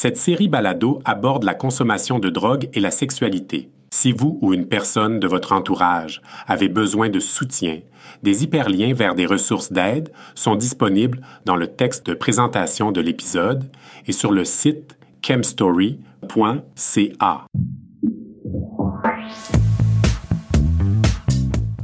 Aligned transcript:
Cette 0.00 0.16
série 0.16 0.46
balado 0.46 1.00
aborde 1.04 1.42
la 1.42 1.54
consommation 1.54 2.20
de 2.20 2.30
drogue 2.30 2.68
et 2.72 2.78
la 2.78 2.92
sexualité. 2.92 3.68
Si 3.92 4.12
vous 4.12 4.38
ou 4.42 4.54
une 4.54 4.68
personne 4.68 5.18
de 5.18 5.26
votre 5.26 5.50
entourage 5.50 6.22
avez 6.46 6.68
besoin 6.68 7.08
de 7.08 7.18
soutien, 7.18 7.80
des 8.22 8.44
hyperliens 8.44 8.94
vers 8.94 9.16
des 9.16 9.26
ressources 9.26 9.72
d'aide 9.72 10.12
sont 10.36 10.54
disponibles 10.54 11.20
dans 11.46 11.56
le 11.56 11.66
texte 11.66 12.06
de 12.06 12.14
présentation 12.14 12.92
de 12.92 13.00
l'épisode 13.00 13.68
et 14.06 14.12
sur 14.12 14.30
le 14.30 14.44
site 14.44 14.96
chemstory.ca. 15.20 15.98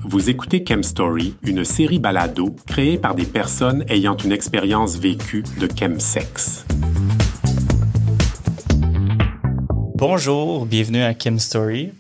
Vous 0.04 0.30
écoutez 0.30 0.64
Chemstory, 0.64 1.34
une 1.42 1.64
série 1.64 1.98
balado 1.98 2.54
créée 2.68 2.96
par 2.96 3.16
des 3.16 3.26
personnes 3.26 3.84
ayant 3.88 4.16
une 4.16 4.30
expérience 4.30 4.98
vécue 4.98 5.42
de 5.58 5.68
chemsex. 5.76 6.64
Bonjour, 10.06 10.66
bienvenue 10.66 11.02
à 11.02 11.14
Chemstory. 11.18 11.90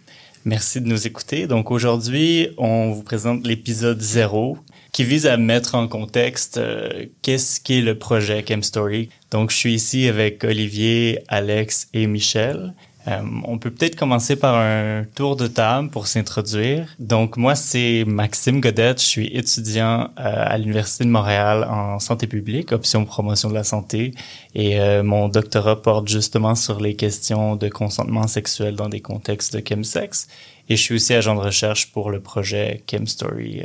Merci 0.44 0.82
de 0.82 0.86
nous 0.86 1.06
écouter. 1.06 1.46
Donc 1.46 1.70
aujourd'hui, 1.70 2.50
on 2.58 2.90
vous 2.90 3.02
présente 3.02 3.46
l'épisode 3.46 3.98
0 3.98 4.58
qui 4.92 5.04
vise 5.04 5.26
à 5.26 5.38
mettre 5.38 5.74
en 5.74 5.88
contexte 5.88 6.58
euh, 6.58 7.06
qu'est-ce 7.22 7.62
qu'est 7.62 7.80
le 7.80 7.98
projet 7.98 8.44
Chemstory. 8.46 9.08
Donc 9.30 9.50
je 9.50 9.56
suis 9.56 9.72
ici 9.72 10.06
avec 10.06 10.44
Olivier, 10.44 11.20
Alex 11.28 11.88
et 11.94 12.06
Michel. 12.06 12.74
Euh, 13.06 13.20
on 13.44 13.58
peut 13.58 13.70
peut-être 13.70 13.96
commencer 13.96 14.36
par 14.36 14.56
un 14.56 15.04
tour 15.14 15.36
de 15.36 15.46
table 15.46 15.90
pour 15.90 16.06
s'introduire. 16.06 16.94
Donc 16.98 17.36
moi, 17.36 17.54
c'est 17.54 18.04
Maxime 18.06 18.60
Godette. 18.60 19.00
Je 19.00 19.06
suis 19.06 19.26
étudiant 19.26 20.04
euh, 20.04 20.06
à 20.16 20.56
l'Université 20.56 21.04
de 21.04 21.10
Montréal 21.10 21.64
en 21.64 21.98
santé 21.98 22.26
publique, 22.26 22.72
option 22.72 23.04
promotion 23.04 23.50
de 23.50 23.54
la 23.54 23.64
santé. 23.64 24.14
Et 24.54 24.80
euh, 24.80 25.02
mon 25.02 25.28
doctorat 25.28 25.80
porte 25.82 26.08
justement 26.08 26.54
sur 26.54 26.80
les 26.80 26.96
questions 26.96 27.56
de 27.56 27.68
consentement 27.68 28.26
sexuel 28.26 28.74
dans 28.76 28.88
des 28.88 29.00
contextes 29.00 29.54
de 29.54 29.62
chemsex. 29.66 30.28
Et 30.70 30.76
je 30.76 30.82
suis 30.82 30.94
aussi 30.94 31.12
agent 31.12 31.34
de 31.34 31.40
recherche 31.40 31.92
pour 31.92 32.10
le 32.10 32.20
projet 32.20 32.82
Chemstory. 32.90 33.64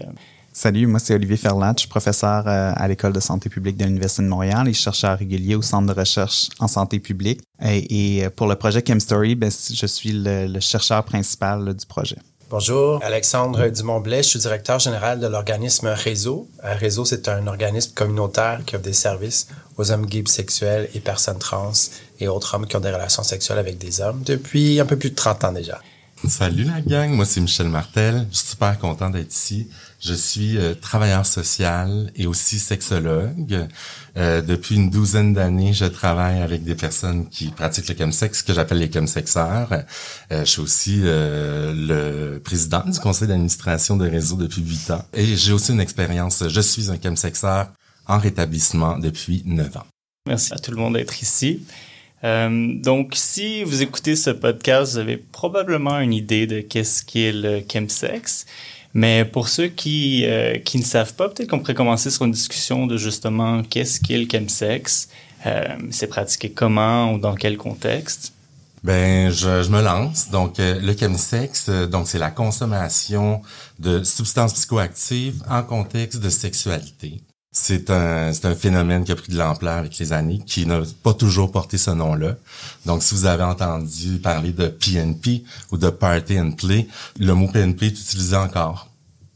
Salut, 0.62 0.88
moi 0.88 1.00
c'est 1.00 1.14
Olivier 1.14 1.38
Ferlat, 1.38 1.72
je 1.78 1.84
suis 1.84 1.88
professeur 1.88 2.44
euh, 2.46 2.74
à 2.76 2.86
l'École 2.90 3.14
de 3.14 3.22
santé 3.22 3.48
publique 3.48 3.78
de 3.78 3.86
l'Université 3.86 4.24
de 4.24 4.28
Montréal 4.28 4.68
et 4.68 4.74
chercheur 4.74 5.18
régulier 5.18 5.56
au 5.56 5.62
Centre 5.62 5.88
de 5.88 5.98
recherche 5.98 6.50
en 6.60 6.68
santé 6.68 7.00
publique. 7.00 7.40
Et, 7.64 8.26
euh, 8.26 8.30
pour 8.30 8.46
le 8.46 8.58
projet 8.58 8.84
ChemStory, 8.86 9.36
ben, 9.36 9.50
je 9.50 9.86
suis 9.86 10.12
le, 10.12 10.60
chercheur 10.60 11.06
principal 11.06 11.74
du 11.74 11.86
projet. 11.86 12.18
Bonjour, 12.50 13.02
Alexandre 13.02 13.70
Dumont-Blais, 13.70 14.22
je 14.22 14.28
suis 14.32 14.40
directeur 14.40 14.80
général 14.80 15.22
de 15.22 15.28
l'organisme 15.28 15.88
Réseau. 15.88 16.50
Euh, 16.66 16.74
Réseau, 16.74 17.06
c'est 17.06 17.30
un 17.30 17.48
organisme 17.48 17.94
communautaire 17.94 18.60
qui 18.66 18.76
offre 18.76 18.84
des 18.84 18.92
services 18.92 19.48
aux 19.78 19.92
hommes 19.92 20.08
gays 20.08 20.24
bisexuels 20.24 20.90
et 20.94 21.00
personnes 21.00 21.40
trans 21.40 21.72
et 22.20 22.28
autres 22.28 22.54
hommes 22.56 22.68
qui 22.68 22.76
ont 22.76 22.82
des 22.82 22.92
relations 22.92 23.24
sexuelles 23.24 23.60
avec 23.60 23.78
des 23.78 24.02
hommes 24.02 24.24
depuis 24.26 24.82
un 24.82 24.86
peu 24.86 24.98
plus 24.98 25.12
de 25.12 25.16
30 25.16 25.46
ans 25.46 25.52
déjà. 25.54 25.80
Salut 26.28 26.66
la 26.66 26.82
gang, 26.82 27.12
moi 27.12 27.24
c'est 27.24 27.40
Michel 27.40 27.70
Martel, 27.70 28.28
je 28.30 28.38
suis 28.38 28.48
super 28.50 28.78
content 28.78 29.10
d'être 29.10 29.32
ici. 29.32 29.70
Je 30.02 30.14
suis 30.14 30.58
euh, 30.58 30.76
travailleur 30.76 31.26
social 31.26 32.12
et 32.16 32.28
aussi 32.28 32.60
sexologue. 32.60 33.68
Euh, 34.18 34.42
depuis 34.42 34.76
une 34.76 34.90
douzaine 34.90 35.34
d'années, 35.34 35.72
je 35.72 35.86
travaille 35.86 36.42
avec 36.42 36.64
des 36.64 36.76
personnes 36.76 37.30
qui 37.30 37.48
pratiquent 37.48 37.88
le 37.88 37.96
chemsex, 37.96 38.44
que 38.44 38.54
j'appelle 38.54 38.80
les 38.80 38.92
chemsexeurs. 38.92 39.72
Euh, 40.32 40.42
je 40.42 40.46
suis 40.46 40.62
aussi 40.62 41.00
euh, 41.04 41.74
le 41.74 42.40
président 42.40 42.84
du 42.86 43.00
conseil 43.00 43.30
d'administration 43.30 43.96
de 43.96 44.08
réseau 44.08 44.36
depuis 44.36 44.62
huit 44.62 44.92
ans. 44.92 45.06
Et 45.14 45.26
j'ai 45.38 45.54
aussi 45.54 45.72
une 45.72 45.82
expérience, 45.82 46.44
je 46.48 46.62
suis 46.62 46.92
un 46.92 46.98
chemsexeur 47.02 47.72
en 48.08 48.20
rétablissement 48.20 49.00
depuis 49.00 49.42
neuf 49.46 49.78
ans. 49.78 49.88
Merci 50.28 50.54
à 50.54 50.58
tout 50.58 50.72
le 50.72 50.78
monde 50.78 50.96
d'être 50.96 51.22
ici. 51.22 51.66
Euh, 52.24 52.74
donc, 52.76 53.14
si 53.16 53.64
vous 53.64 53.82
écoutez 53.82 54.16
ce 54.16 54.30
podcast, 54.30 54.94
vous 54.94 54.98
avez 55.00 55.18
probablement 55.18 56.00
une 56.00 56.14
idée 56.14 56.48
de 56.48 56.60
qu'est-ce 56.60 57.04
qu'est 57.04 57.32
le 57.32 57.62
chemsex. 57.72 58.46
Mais 58.94 59.24
pour 59.24 59.50
ceux 59.50 59.68
qui, 59.68 60.26
euh, 60.26 60.58
qui 60.58 60.80
ne 60.80 60.84
savent 60.84 61.14
pas, 61.14 61.30
peut-être 61.30 61.50
qu'on 61.50 61.60
pourrait 61.60 61.76
commencer 61.76 62.10
sur 62.10 62.26
une 62.26 62.32
discussion 62.32 62.88
de 62.88 62.98
justement 62.98 63.64
qu'est-ce 63.64 64.00
qu'est 64.00 64.18
le 64.18 64.28
chemsex, 64.30 65.10
euh, 65.46 65.64
c'est 65.92 66.08
pratiqué 66.08 66.52
comment 66.52 67.14
ou 67.14 67.20
dans 67.20 67.36
quel 67.36 67.58
contexte? 67.58 68.34
Ben, 68.84 69.30
je, 69.30 69.64
je 69.64 69.70
me 69.70 69.82
lance. 69.82 70.30
Donc, 70.30 70.60
euh, 70.60 70.80
le 70.80 70.96
chemsex, 70.98 71.68
euh, 71.70 71.86
donc 71.86 72.08
c'est 72.08 72.20
la 72.20 72.32
consommation 72.32 73.42
de 73.78 74.04
substances 74.04 74.54
psychoactives 74.54 75.44
en 75.50 75.64
contexte 75.64 76.20
de 76.20 76.30
sexualité. 76.30 77.22
C'est 77.62 77.90
un, 77.90 78.32
c'est 78.32 78.46
un 78.46 78.56
phénomène 78.56 79.04
qui 79.04 79.12
a 79.12 79.16
pris 79.16 79.34
de 79.34 79.38
l'ampleur 79.38 79.78
avec 79.78 79.98
les 79.98 80.14
années, 80.14 80.40
qui 80.46 80.66
n'a 80.66 80.82
pas 81.04 81.14
toujours 81.14 81.52
porté 81.52 81.78
ce 81.78 81.92
nom-là. 81.92 82.38
Donc, 82.86 83.04
si 83.04 83.14
vous 83.14 83.26
avez 83.26 83.44
entendu 83.44 84.20
parler 84.20 84.54
de 84.54 84.68
PNP 84.68 85.44
ou 85.72 85.78
de 85.78 85.90
Party 85.90 86.40
and 86.40 86.52
Play, 86.52 86.88
le 87.20 87.34
mot 87.34 87.48
PNP 87.50 87.88
est 87.88 87.90
utilisé 87.90 88.36
encore 88.38 88.88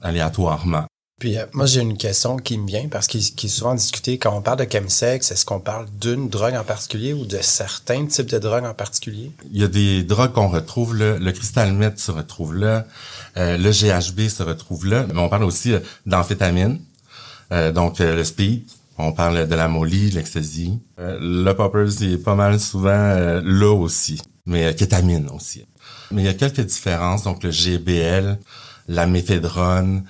aléatoirement. 0.01 0.85
Puis 1.19 1.37
euh, 1.37 1.45
moi, 1.53 1.65
j'ai 1.65 1.81
une 1.81 1.97
question 1.97 2.37
qui 2.37 2.57
me 2.57 2.65
vient 2.65 2.87
parce 2.89 3.07
qu'il 3.07 3.21
est 3.21 3.47
souvent 3.47 3.75
discuté 3.75 4.17
quand 4.17 4.35
on 4.35 4.41
parle 4.41 4.65
de 4.65 4.71
chemsex, 4.71 5.31
est-ce 5.31 5.45
qu'on 5.45 5.59
parle 5.59 5.87
d'une 6.01 6.27
drogue 6.29 6.55
en 6.55 6.63
particulier 6.63 7.13
ou 7.13 7.25
de 7.25 7.39
certains 7.41 8.05
types 8.07 8.29
de 8.29 8.39
drogues 8.39 8.65
en 8.65 8.73
particulier? 8.73 9.31
Il 9.51 9.59
y 9.59 9.63
a 9.63 9.67
des 9.67 10.03
drogues 10.03 10.31
qu'on 10.31 10.49
retrouve 10.49 10.95
là. 10.95 11.17
Le 11.17 11.31
cristal 11.31 11.73
meth 11.73 11.99
se 11.99 12.11
retrouve 12.11 12.55
là. 12.55 12.85
Euh, 13.37 13.57
le 13.57 13.71
GHB 13.71 14.27
se 14.29 14.43
retrouve 14.43 14.85
là. 14.85 15.05
Mais 15.13 15.19
on 15.19 15.29
parle 15.29 15.43
aussi 15.43 15.73
euh, 15.73 15.79
d'amphétamine. 16.05 16.79
Euh, 17.53 17.71
donc, 17.71 18.01
euh, 18.01 18.15
le 18.15 18.23
speed, 18.23 18.63
on 18.97 19.11
parle 19.11 19.47
de 19.47 19.55
la 19.55 19.67
molly, 19.67 20.09
l'ecstasy. 20.09 20.79
Euh, 20.99 21.17
le 21.21 21.53
popper, 21.53 21.85
c'est 21.89 22.17
pas 22.17 22.35
mal 22.35 22.59
souvent 22.59 22.91
là 23.43 23.71
aussi, 23.73 24.21
mais 24.45 24.73
kétamine 24.75 25.29
aussi. 25.33 25.65
Mais 26.11 26.23
il 26.23 26.25
y 26.25 26.29
a 26.29 26.33
quelques 26.33 26.61
différences. 26.61 27.23
Donc, 27.23 27.43
le 27.43 27.51
GBL, 27.51 28.39
la 28.87 29.05
méphédrone, 29.05 30.03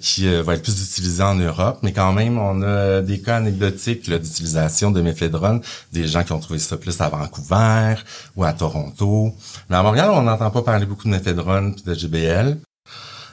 qui 0.00 0.28
va 0.42 0.54
être 0.54 0.62
plus 0.62 0.82
utilisé 0.82 1.22
en 1.22 1.36
Europe, 1.36 1.78
mais 1.82 1.92
quand 1.92 2.12
même, 2.12 2.36
on 2.38 2.62
a 2.62 3.00
des 3.00 3.20
cas 3.20 3.36
anecdotiques 3.36 4.10
d'utilisation 4.10 4.90
de 4.90 5.00
méphédrone, 5.00 5.60
des 5.92 6.06
gens 6.08 6.24
qui 6.24 6.32
ont 6.32 6.40
trouvé 6.40 6.58
ça 6.58 6.76
plus 6.76 7.00
à 7.00 7.08
Vancouver 7.08 7.94
ou 8.36 8.44
à 8.44 8.52
Toronto. 8.52 9.32
Mais 9.70 9.76
à 9.76 9.82
Montréal, 9.82 10.10
on 10.12 10.22
n'entend 10.22 10.50
pas 10.50 10.62
parler 10.62 10.86
beaucoup 10.86 11.04
de 11.04 11.10
méphédrone 11.10 11.76
et 11.78 11.88
de 11.90 11.94
GBL. 11.94 12.58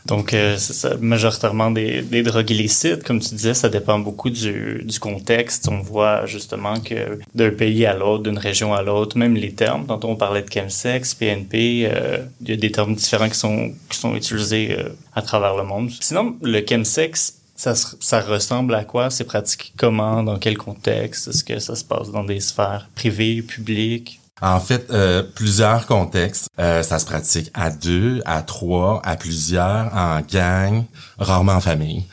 Donc, 0.06 0.34
euh, 0.34 0.58
ça, 0.58 0.98
majoritairement 1.00 1.72
des, 1.72 2.02
des 2.02 2.22
drogues 2.22 2.52
illicites. 2.52 3.04
Comme 3.04 3.20
tu 3.20 3.34
disais, 3.34 3.56
ça 3.56 3.70
dépend 3.70 3.98
beaucoup 3.98 4.30
du, 4.30 4.84
du 4.84 5.00
contexte. 5.00 5.68
On 5.68 5.80
voit 5.80 6.26
justement 6.26 6.80
que 6.80 7.20
d'un 7.34 7.50
pays 7.50 7.86
à 7.86 7.96
l'autre, 7.96 8.24
d'une 8.24 8.38
région 8.38 8.74
à 8.74 8.84
l'autre, 8.84 9.18
même 9.18 9.36
les 9.36 9.54
termes, 9.54 9.86
tantôt 9.88 10.10
on 10.10 10.16
parlait 10.16 10.44
de 10.44 10.52
chemsex, 10.52 11.16
PNP, 11.16 11.90
euh, 11.92 12.20
il 12.42 12.50
y 12.50 12.54
a 12.54 12.56
des 12.56 12.72
termes 12.72 12.94
différents 12.96 13.30
qui 13.30 13.38
sont, 13.38 13.74
qui 13.90 13.98
sont 13.98 14.16
utilisés 14.16 14.76
euh, 14.78 14.90
à 15.16 15.22
travers 15.22 15.56
le 15.56 15.64
monde. 15.64 15.90
Sinon, 16.00 16.36
le 16.42 16.64
chemsex, 16.68 17.40
ça, 17.56 17.74
ça 17.74 18.20
ressemble 18.20 18.76
à 18.76 18.84
quoi? 18.84 19.10
C'est 19.10 19.24
pratiqué 19.24 19.72
comment? 19.78 20.22
Dans 20.24 20.38
quel 20.38 20.58
contexte? 20.58 21.30
Est-ce 21.30 21.44
que 21.44 21.58
ça 21.60 21.76
se 21.76 21.84
passe 21.84 22.12
dans 22.12 22.24
des 22.24 22.42
sphères 22.42 22.90
privées, 22.96 23.42
publiques? 23.42 24.20
En 24.42 24.60
fait, 24.60 24.88
euh, 24.92 25.24
plusieurs 25.24 25.88
contextes. 25.88 26.50
Euh, 26.60 26.84
ça 26.84 27.00
se 27.00 27.06
pratique 27.06 27.50
à 27.54 27.70
deux, 27.70 28.22
à 28.26 28.42
trois, 28.42 29.02
à 29.06 29.16
plusieurs, 29.16 29.94
en 29.96 30.20
gang, 30.20 30.84
rarement 31.18 31.54
en 31.54 31.62
famille. 31.62 32.04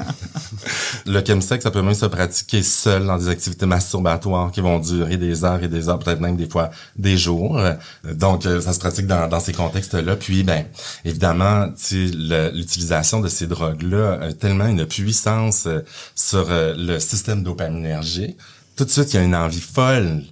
le 1.06 1.24
chemsex, 1.26 1.62
ça 1.62 1.70
peut 1.70 1.80
même 1.80 1.94
se 1.94 2.04
pratiquer 2.04 2.62
seul 2.62 3.06
dans 3.06 3.16
des 3.16 3.28
activités 3.28 3.64
masturbatoires 3.64 4.50
qui 4.50 4.60
vont 4.60 4.78
durer 4.78 5.16
des 5.16 5.42
heures 5.42 5.62
et 5.62 5.68
des 5.68 5.88
heures, 5.88 5.98
peut-être 5.98 6.20
même 6.20 6.36
des 6.36 6.50
fois 6.50 6.68
des 6.96 7.16
jours. 7.16 7.58
Donc, 8.04 8.44
euh, 8.44 8.60
ça 8.60 8.74
se 8.74 8.78
pratique 8.78 9.06
dans, 9.06 9.26
dans 9.26 9.40
ces 9.40 9.54
contextes-là. 9.54 10.16
Puis, 10.16 10.42
ben, 10.42 10.66
évidemment, 11.06 11.68
l'utilisation 11.92 13.20
de 13.20 13.28
ces 13.28 13.46
drogues-là 13.46 14.18
a 14.20 14.32
tellement 14.34 14.66
une 14.66 14.84
puissance 14.84 15.66
sur 16.14 16.46
le 16.50 16.98
système 16.98 17.42
dopaminergique. 17.42 18.36
Tout 18.76 18.84
de 18.84 18.90
suite, 18.90 19.14
il 19.14 19.16
y 19.16 19.20
a 19.20 19.22
une 19.22 19.34
envie 19.34 19.62
folle 19.62 20.22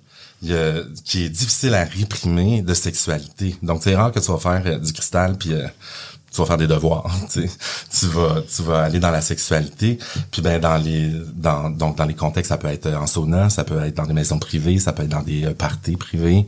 qui 0.42 1.24
est 1.24 1.28
difficile 1.28 1.74
à 1.74 1.84
réprimer 1.84 2.62
de 2.62 2.74
sexualité. 2.74 3.56
Donc, 3.62 3.80
c'est 3.82 3.94
rare 3.94 4.12
que 4.12 4.20
tu 4.20 4.30
vas 4.30 4.38
faire 4.38 4.62
euh, 4.66 4.78
du 4.78 4.92
cristal 4.92 5.36
puis 5.38 5.52
euh, 5.52 5.66
tu 6.30 6.40
vas 6.40 6.46
faire 6.46 6.56
des 6.56 6.66
devoirs. 6.66 7.10
Tu 7.90 8.06
vas, 8.06 8.42
tu 8.42 8.62
vas 8.62 8.82
aller 8.82 8.98
dans 8.98 9.12
la 9.12 9.20
sexualité. 9.20 9.98
Puis 10.32 10.42
ben 10.42 10.60
dans 10.60 10.76
les, 10.76 11.12
dans 11.34 11.70
donc 11.70 11.96
dans 11.96 12.04
les 12.04 12.14
contextes, 12.14 12.48
ça 12.48 12.58
peut 12.58 12.68
être 12.68 12.88
en 12.88 13.06
sauna, 13.06 13.48
ça 13.48 13.62
peut 13.62 13.80
être 13.84 13.96
dans 13.96 14.06
des 14.06 14.12
maisons 14.12 14.40
privées, 14.40 14.80
ça 14.80 14.92
peut 14.92 15.04
être 15.04 15.10
dans 15.10 15.22
des 15.22 15.44
euh, 15.44 15.54
parties 15.54 15.96
privées, 15.96 16.46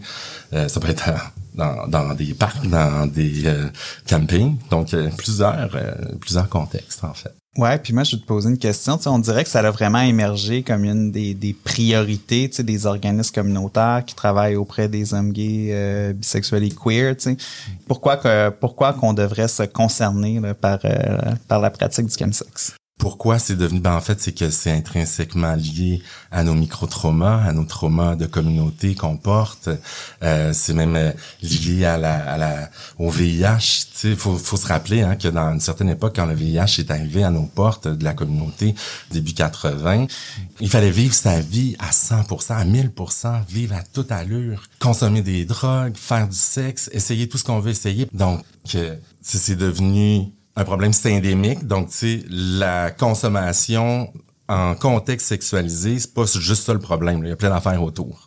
ça 0.52 0.80
peut 0.80 0.88
être 0.88 1.10
dans, 1.56 1.86
dans 1.88 2.14
des 2.14 2.34
parcs, 2.34 2.66
dans 2.66 3.06
des 3.06 3.44
campings. 4.08 4.56
Donc 4.70 4.94
plusieurs 5.16 5.70
plusieurs 6.20 6.48
contextes 6.48 7.02
en 7.04 7.14
fait. 7.14 7.34
Ouais, 7.58 7.78
puis 7.78 7.94
moi, 7.94 8.04
je 8.04 8.16
vais 8.16 8.22
te 8.22 8.26
poser 8.26 8.50
une 8.50 8.58
question. 8.58 8.98
on 9.06 9.18
dirait 9.18 9.42
que 9.42 9.48
ça 9.48 9.60
a 9.60 9.70
vraiment 9.70 10.00
émergé 10.00 10.62
comme 10.62 10.84
une 10.84 11.10
des, 11.10 11.32
des 11.32 11.54
priorités 11.54 12.48
des 12.48 12.86
organismes 12.86 13.34
communautaires 13.34 14.02
qui 14.06 14.14
travaillent 14.14 14.56
auprès 14.56 14.88
des 14.88 15.14
hommes 15.14 15.32
gays, 15.32 15.70
euh, 15.70 16.12
bisexuels 16.12 16.64
et 16.64 16.70
queer. 16.70 17.14
Pourquoi 17.88 18.18
que 18.18 18.50
pourquoi 18.50 18.92
qu'on 18.92 19.14
devrait 19.14 19.48
se 19.48 19.62
concerner 19.62 20.40
par, 20.60 20.80
euh, 20.84 21.34
par 21.48 21.60
la 21.60 21.70
pratique 21.70 22.06
du 22.06 22.14
chemsex? 22.14 22.74
Pourquoi 22.98 23.38
c'est 23.38 23.56
devenu 23.56 23.80
ben 23.80 23.94
en 23.94 24.00
fait 24.00 24.20
c'est 24.20 24.32
que 24.32 24.48
c'est 24.48 24.70
intrinsèquement 24.70 25.54
lié 25.54 26.02
à 26.30 26.42
nos 26.44 26.54
micro-traumas, 26.54 27.42
à 27.44 27.52
nos 27.52 27.64
traumas 27.64 28.16
de 28.16 28.24
communauté 28.24 28.94
qu'on 28.94 29.18
porte. 29.18 29.68
Euh, 30.22 30.52
c'est 30.54 30.72
même 30.72 30.96
euh, 30.96 31.12
lié 31.42 31.84
à 31.84 31.98
la, 31.98 32.14
à 32.14 32.38
la 32.38 32.70
au 32.98 33.10
VIH. 33.10 33.86
Il 34.04 34.16
faut, 34.16 34.36
faut 34.38 34.56
se 34.56 34.66
rappeler 34.66 35.02
hein, 35.02 35.16
que 35.16 35.28
dans 35.28 35.52
une 35.52 35.60
certaine 35.60 35.90
époque, 35.90 36.16
quand 36.16 36.24
le 36.24 36.34
VIH 36.34 36.78
est 36.78 36.90
arrivé 36.90 37.22
à 37.22 37.30
nos 37.30 37.44
portes 37.44 37.86
de 37.86 38.02
la 38.02 38.14
communauté 38.14 38.74
début 39.10 39.34
80, 39.34 40.06
il 40.60 40.70
fallait 40.70 40.90
vivre 40.90 41.14
sa 41.14 41.40
vie 41.40 41.76
à 41.78 41.90
100%, 41.90 42.54
à 42.54 42.64
1000%, 42.64 43.44
vivre 43.46 43.74
à 43.74 43.82
toute 43.82 44.10
allure, 44.10 44.62
consommer 44.80 45.20
des 45.20 45.44
drogues, 45.44 45.96
faire 45.96 46.28
du 46.28 46.36
sexe, 46.36 46.88
essayer 46.92 47.28
tout 47.28 47.36
ce 47.36 47.44
qu'on 47.44 47.60
veut 47.60 47.70
essayer. 47.70 48.08
Donc 48.14 48.42
euh, 48.74 48.96
c'est 49.20 49.56
devenu 49.56 50.32
un 50.56 50.64
problème 50.64 50.92
endémique. 51.04 51.66
Donc, 51.66 51.90
tu 51.90 52.24
la 52.30 52.90
consommation 52.90 54.12
en 54.48 54.74
contexte 54.74 55.28
sexualisé, 55.28 55.98
c'est 55.98 56.14
pas 56.14 56.24
juste 56.24 56.64
ça 56.64 56.72
le 56.72 56.78
problème. 56.78 57.20
Il 57.22 57.28
y 57.28 57.32
a 57.32 57.36
plein 57.36 57.50
d'affaires 57.50 57.82
autour. 57.82 58.25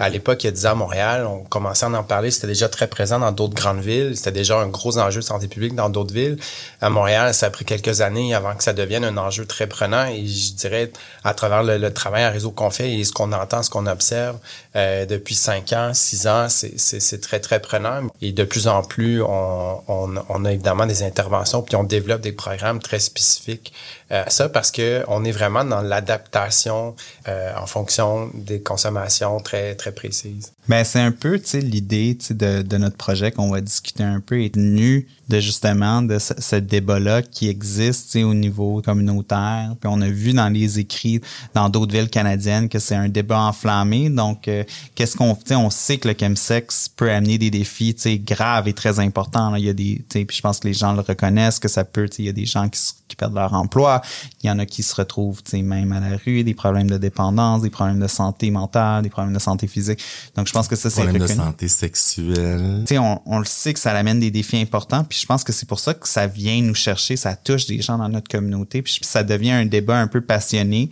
À 0.00 0.08
l'époque, 0.08 0.42
il 0.42 0.46
y 0.46 0.48
a 0.48 0.52
10 0.52 0.66
ans 0.66 0.70
à 0.70 0.74
Montréal, 0.74 1.26
on 1.26 1.44
commençait 1.44 1.84
à 1.84 1.90
en 1.90 2.02
parler, 2.02 2.30
c'était 2.30 2.46
déjà 2.46 2.70
très 2.70 2.86
présent 2.86 3.18
dans 3.18 3.32
d'autres 3.32 3.52
grandes 3.52 3.82
villes, 3.82 4.16
c'était 4.16 4.32
déjà 4.32 4.58
un 4.58 4.66
gros 4.66 4.96
enjeu 4.96 5.20
de 5.20 5.24
santé 5.26 5.46
publique 5.46 5.74
dans 5.74 5.90
d'autres 5.90 6.14
villes. 6.14 6.38
À 6.80 6.88
Montréal, 6.88 7.34
ça 7.34 7.46
a 7.46 7.50
pris 7.50 7.66
quelques 7.66 8.00
années 8.00 8.34
avant 8.34 8.54
que 8.54 8.64
ça 8.64 8.72
devienne 8.72 9.04
un 9.04 9.18
enjeu 9.18 9.44
très 9.44 9.66
prenant 9.66 10.06
et 10.06 10.26
je 10.26 10.54
dirais 10.54 10.90
à 11.22 11.34
travers 11.34 11.62
le, 11.62 11.92
travail 11.92 12.24
en 12.24 12.32
réseau 12.32 12.50
qu'on 12.50 12.70
fait 12.70 12.94
et 12.94 13.04
ce 13.04 13.12
qu'on 13.12 13.30
entend, 13.32 13.62
ce 13.62 13.68
qu'on 13.68 13.86
observe 13.86 14.38
euh, 14.74 15.04
depuis 15.04 15.34
5 15.34 15.70
ans, 15.74 15.90
6 15.92 16.26
ans, 16.28 16.46
c'est 16.48 17.20
très, 17.20 17.40
très 17.40 17.60
prenant. 17.60 18.06
Et 18.22 18.32
de 18.32 18.44
plus 18.44 18.68
en 18.68 18.82
plus, 18.82 19.20
on, 19.22 19.82
on, 19.86 20.14
on, 20.30 20.44
a 20.46 20.52
évidemment 20.52 20.86
des 20.86 21.02
interventions 21.02 21.60
puis 21.60 21.76
on 21.76 21.84
développe 21.84 22.22
des 22.22 22.32
programmes 22.32 22.78
très 22.78 23.00
spécifiques 23.00 23.74
euh, 24.12 24.24
ça 24.28 24.48
parce 24.48 24.70
que 24.70 25.04
on 25.08 25.24
est 25.24 25.32
vraiment 25.32 25.64
dans 25.64 25.82
l'adaptation 25.82 26.96
euh, 27.28 27.52
en 27.56 27.66
fonction 27.66 28.30
des 28.34 28.60
consommations 28.60 29.38
très 29.40 29.74
très 29.74 29.92
précises. 29.92 30.52
Ben 30.70 30.84
c'est 30.84 31.00
un 31.00 31.10
peu 31.10 31.40
tu 31.40 31.58
l'idée 31.58 32.16
tu 32.16 32.32
de, 32.32 32.62
de 32.62 32.76
notre 32.76 32.96
projet 32.96 33.32
qu'on 33.32 33.50
va 33.50 33.60
discuter 33.60 34.04
un 34.04 34.20
peu 34.20 34.40
est 34.40 34.54
venue 34.54 35.08
de 35.30 35.38
justement 35.38 36.02
de 36.02 36.18
ce, 36.18 36.56
débat-là 36.56 37.22
qui 37.22 37.48
existe 37.48 38.16
au 38.16 38.34
niveau 38.34 38.82
communautaire. 38.82 39.74
Puis 39.80 39.88
on 39.90 40.00
a 40.00 40.08
vu 40.08 40.32
dans 40.32 40.48
les 40.48 40.78
écrits 40.80 41.20
dans 41.54 41.68
d'autres 41.68 41.92
villes 41.92 42.10
canadiennes 42.10 42.68
que 42.68 42.78
c'est 42.80 42.96
un 42.96 43.08
débat 43.08 43.40
enflammé. 43.40 44.10
Donc, 44.10 44.48
euh, 44.48 44.64
qu'est-ce 44.94 45.16
qu'on 45.16 45.34
fait? 45.34 45.54
On 45.54 45.70
sait 45.70 45.98
que 45.98 46.08
le 46.08 46.14
chemsex 46.18 46.88
peut 46.88 47.10
amener 47.10 47.38
des 47.38 47.50
défis 47.50 47.96
graves 48.24 48.66
et 48.66 48.72
très 48.72 48.98
importants. 48.98 49.50
Là. 49.50 49.58
Il 49.58 49.64
y 49.64 49.70
a 49.70 49.72
des, 49.72 50.02
puis 50.08 50.36
je 50.36 50.42
pense 50.42 50.58
que 50.58 50.66
les 50.66 50.74
gens 50.74 50.92
le 50.92 51.00
reconnaissent, 51.00 51.60
que 51.60 51.68
ça 51.68 51.84
peut, 51.84 52.08
il 52.18 52.24
y 52.24 52.28
a 52.28 52.32
des 52.32 52.46
gens 52.46 52.68
qui, 52.68 52.80
qui 53.06 53.14
perdent 53.16 53.34
leur 53.34 53.54
emploi, 53.54 54.02
il 54.42 54.48
y 54.48 54.50
en 54.50 54.58
a 54.58 54.66
qui 54.66 54.82
se 54.82 54.94
retrouvent 54.94 55.40
même 55.52 55.92
à 55.92 56.00
la 56.00 56.16
rue, 56.16 56.42
des 56.42 56.54
problèmes 56.54 56.90
de 56.90 56.98
dépendance, 56.98 57.62
des 57.62 57.70
problèmes 57.70 58.00
de 58.00 58.08
santé 58.08 58.50
mentale, 58.50 59.02
des 59.02 59.10
problèmes 59.10 59.34
de 59.34 59.38
santé 59.38 59.68
physique. 59.68 60.00
Donc, 60.36 60.48
je 60.48 60.52
que 60.68 60.76
ça, 60.76 60.90
c'est... 60.90 61.02
Problèmes 61.02 61.22
de 61.22 61.26
santé 61.26 61.68
sexuelle. 61.68 62.84
On, 62.92 63.20
on 63.26 63.38
le 63.38 63.44
sait 63.44 63.72
que 63.72 63.80
ça 63.80 63.92
amène 63.92 64.20
des 64.20 64.30
défis 64.30 64.58
importants. 64.58 65.04
Puis 65.04 65.18
je 65.20 65.26
pense 65.26 65.44
que 65.44 65.52
c'est 65.52 65.66
pour 65.66 65.80
ça 65.80 65.94
que 65.94 66.08
ça 66.08 66.26
vient 66.26 66.60
nous 66.62 66.74
chercher, 66.74 67.16
ça 67.16 67.36
touche 67.36 67.66
des 67.66 67.80
gens 67.80 67.98
dans 67.98 68.08
notre 68.08 68.28
communauté, 68.28 68.82
puis 68.82 68.98
ça 69.02 69.22
devient 69.22 69.52
un 69.52 69.66
débat 69.66 69.98
un 69.98 70.06
peu 70.06 70.20
passionné. 70.20 70.90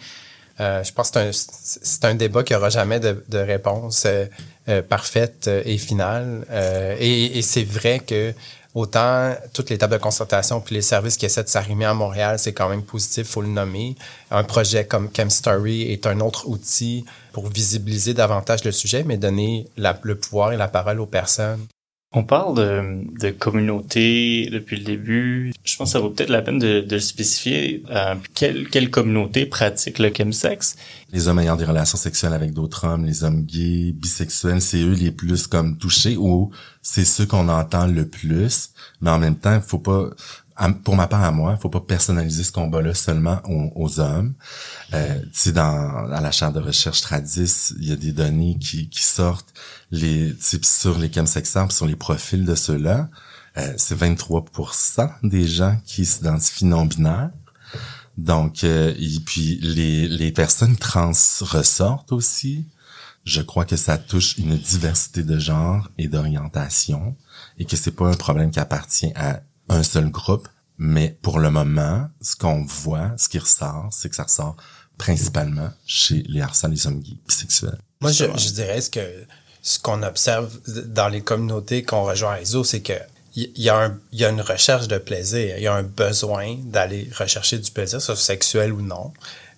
Euh, 0.61 0.83
je 0.83 0.93
pense 0.93 1.11
que 1.11 1.31
c'est 1.33 2.05
un, 2.05 2.15
débat 2.17 2.43
qui 2.43 2.55
aura 2.55 2.69
jamais 2.69 2.99
de, 2.99 3.39
réponse 3.39 4.03
euh, 4.07 4.27
euh, 4.69 4.83
parfaite 4.83 5.49
et 5.65 5.79
finale. 5.79 6.45
et, 7.01 7.41
c'est 7.43 7.65
vrai 7.65 8.01
que 8.01 8.35
autant 8.75 9.35
toutes 9.53 9.71
les 9.71 9.79
de 9.79 9.97
concertation 9.97 10.61
puis 10.61 10.75
les 10.75 10.83
services 10.83 11.17
qui 11.17 11.27
essaient 11.27 11.43
de 11.43 11.49
s'arrimer 11.49 11.87
à 11.87 11.95
Montréal, 11.95 12.39
c'est 12.39 12.53
quand 12.53 12.69
même 12.69 12.83
positif, 12.83 13.27
faut 13.27 13.43
le 13.43 13.49
nommer. 13.49 13.97
Un 14.31 14.45
projet 14.45 14.87
comme 14.87 15.09
ChemStory 15.15 15.91
est 15.93 16.07
un 16.07 16.21
autre 16.21 16.49
outil 16.49 17.05
pour 17.33 17.49
visibiliser 17.49 18.15
davantage 18.15 18.65
le 18.65 18.73
sujet, 18.73 19.05
mais 19.05 19.17
donner 19.17 19.67
le 19.77 20.15
pouvoir 20.15 20.53
et 20.53 20.57
la 20.57 20.69
parole 20.69 21.01
aux 21.01 21.07
personnes. 21.07 21.67
On 22.13 22.25
parle 22.25 22.57
de, 22.57 23.21
de, 23.21 23.31
communauté 23.31 24.49
depuis 24.51 24.79
le 24.79 24.85
début. 24.85 25.53
Je 25.63 25.77
pense 25.77 25.89
que 25.89 25.93
ça 25.93 26.01
vaut 26.01 26.09
peut-être 26.09 26.31
la 26.31 26.41
peine 26.41 26.59
de, 26.59 26.99
spécifier 26.99 27.83
euh, 27.91 28.15
quelle, 28.35 28.67
quelle 28.71 28.91
communauté 28.91 29.45
pratique 29.45 29.99
le 29.99 30.11
chemsex? 30.11 30.77
Les 31.13 31.29
hommes 31.29 31.41
ayant 31.41 31.57
des 31.57 31.67
relations 31.67 31.99
sexuelles 31.99 32.33
avec 32.33 32.55
d'autres 32.55 32.87
hommes, 32.87 33.05
les 33.05 33.25
hommes 33.25 33.43
gays, 33.43 33.93
bisexuels, 33.93 34.63
c'est 34.63 34.81
eux 34.81 34.95
les 34.95 35.11
plus 35.11 35.47
comme 35.47 35.77
touchés 35.77 36.17
ou 36.17 36.51
c'est 36.81 37.05
ceux 37.05 37.27
qu'on 37.27 37.51
entend 37.51 37.87
le 37.87 38.09
plus. 38.09 38.71
Mais 39.03 39.11
en 39.11 39.19
même 39.19 39.37
temps, 39.37 39.61
faut 39.61 39.79
pas 39.79 40.09
pour 40.85 40.97
ma 40.97 41.07
part 41.07 41.23
à 41.23 41.31
moi, 41.31 41.57
faut 41.57 41.69
pas 41.69 41.81
personnaliser 41.81 42.43
ce 42.43 42.53
combat-là 42.53 42.95
seulement 42.95 43.41
aux, 43.45 44.01
hommes. 44.01 44.35
Euh, 44.93 45.23
dans 45.53 46.11
à 46.11 46.21
la 46.21 46.33
chaire 46.33 46.53
de 46.53 46.61
recherche 46.61 47.01
Tradis, 47.01 47.75
il 47.79 47.89
y 47.89 47.93
a 47.93 47.97
des 47.97 48.13
données 48.13 48.59
qui, 48.59 48.89
qui 48.89 49.03
sortent 49.03 49.53
les 49.91 50.35
types 50.35 50.65
sur 50.65 50.99
les 50.99 51.13
chemsexants, 51.13 51.71
sur 51.71 51.87
les 51.87 51.97
profils 51.97 52.45
de 52.45 52.55
ceux-là. 52.55 53.09
Euh, 53.57 53.73
c'est 53.77 53.99
23% 53.99 55.11
des 55.23 55.47
gens 55.47 55.77
qui 55.85 56.05
s'identifient 56.05 56.67
non 56.67 56.87
binaires. 56.87 57.31
Donc, 58.17 58.65
euh, 58.65 58.93
et 58.99 59.21
puis 59.25 59.61
les, 59.63 60.09
les 60.09 60.33
personnes 60.33 60.77
trans 60.77 61.13
ressortent 61.41 62.13
aussi. 62.13 62.67
Je 63.25 63.43
crois 63.43 63.65
que 63.65 63.77
ça 63.77 63.99
touche 63.99 64.39
une 64.39 64.57
diversité 64.57 65.23
de 65.23 65.39
genres 65.39 65.89
et 65.99 66.09
d'orientation 66.09 67.17
et 67.59 67.65
que 67.65 67.77
c'est 67.77 67.93
pas 67.93 68.09
un 68.09 68.15
problème 68.15 68.51
qui 68.51 68.59
appartient 68.59 69.13
à 69.15 69.43
un 69.69 69.83
seul 69.83 70.11
groupe, 70.11 70.49
mais 70.79 71.17
pour 71.23 71.39
le 71.39 71.51
moment, 71.51 72.09
ce 72.21 72.37
qu'on 72.37 72.65
voit, 72.65 73.13
ce 73.17 73.29
qui 73.29 73.39
ressort, 73.39 73.89
c'est 73.91 74.09
que 74.09 74.17
ça 74.17 74.25
ressort 74.25 74.57
principalement 74.97 75.71
chez 75.87 76.25
les 76.29 76.41
harcèles 76.41 76.73
les 76.73 76.87
hommes 76.87 77.03
bisexuels. 77.27 77.79
Moi, 78.01 78.13
je, 78.13 78.25
je, 78.37 78.51
dirais 78.51 78.81
ce 78.81 78.91
que 78.91 79.01
ce 79.63 79.79
qu'on 79.79 80.03
observe 80.03 80.59
dans 80.87 81.09
les 81.09 81.21
communautés 81.21 81.83
qu'on 81.83 82.05
rejoint 82.05 82.33
à 82.33 82.35
réseau, 82.37 82.65
c'est 82.65 82.81
que 82.81 82.95
il 83.35 83.63
y, 83.63 83.69
a 83.69 83.77
un, 83.77 83.99
y 84.13 84.25
a 84.25 84.31
une 84.31 84.41
recherche 84.41 84.89
de 84.89 84.99
plaisir, 84.99 85.57
il 85.59 85.63
y 85.63 85.69
a 85.69 85.75
un 85.75 85.85
besoin 85.85 86.57
d'aller 86.65 87.09
rechercher 87.17 87.59
du 87.59 87.71
plaisir, 87.71 88.03
soit 88.03 88.17
sexuel 88.17 88.73
ou 88.73 88.81
non, 88.81 89.13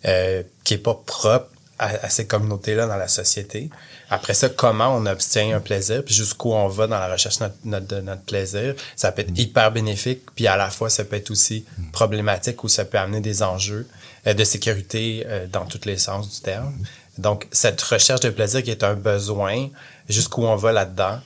euh, 0.05 0.43
qui 0.65 0.75
est 0.75 0.79
pas 0.79 0.95
propre 1.07 1.49
à, 1.81 2.11
ces 2.11 2.27
communautés-là 2.27 2.87
dans 2.87 2.97
la 2.97 3.09
société. 3.09 3.71
Après 4.11 4.35
ça, 4.35 4.51
comment 4.51 4.95
on 4.95 5.07
obtient 5.07 5.57
un 5.57 5.61
plaisir, 5.61 6.05
puis 6.05 6.15
jusqu'où 6.15 6.53
on 6.53 6.69
va 6.69 6.87
dans 6.87 6.99
la 6.99 7.11
recherche 7.11 7.39
de 7.39 7.49
notre, 7.65 8.01
notre, 8.01 8.23
plaisir, 8.23 8.75
ça 8.97 9.13
peut 9.13 9.23
être 9.23 9.37
hyper 9.39 9.73
bénéfique, 9.73 10.23
puis 10.35 10.47
à 10.47 10.57
la 10.57 10.71
fois, 10.71 10.91
ça 10.91 11.05
peut 11.05 11.17
être 11.17 11.31
aussi 11.31 11.65
problématique 11.93 12.63
ou 12.65 12.69
ça 12.69 12.85
peut 12.85 12.99
amener 12.99 13.21
des 13.21 13.43
enjeux 13.43 13.89
euh, 14.27 14.35
de 14.35 14.45
sécurité 14.45 15.25
euh, 15.27 15.47
dans 15.47 15.65
tous 15.65 15.87
les 15.87 15.97
sens 15.97 16.31
du 16.31 16.41
terme. 16.41 16.75
Donc, 17.17 17.49
cette 17.51 17.81
recherche 17.81 18.21
de 18.21 18.31
plaisir 18.31 18.63
qui 18.63 18.71
est 18.71 18.85
un 18.85 18.95
besoin, 18.95 19.69
jusqu'où 20.09 20.45
on 20.45 20.57
va 20.57 20.73
là-dedans 20.73 21.19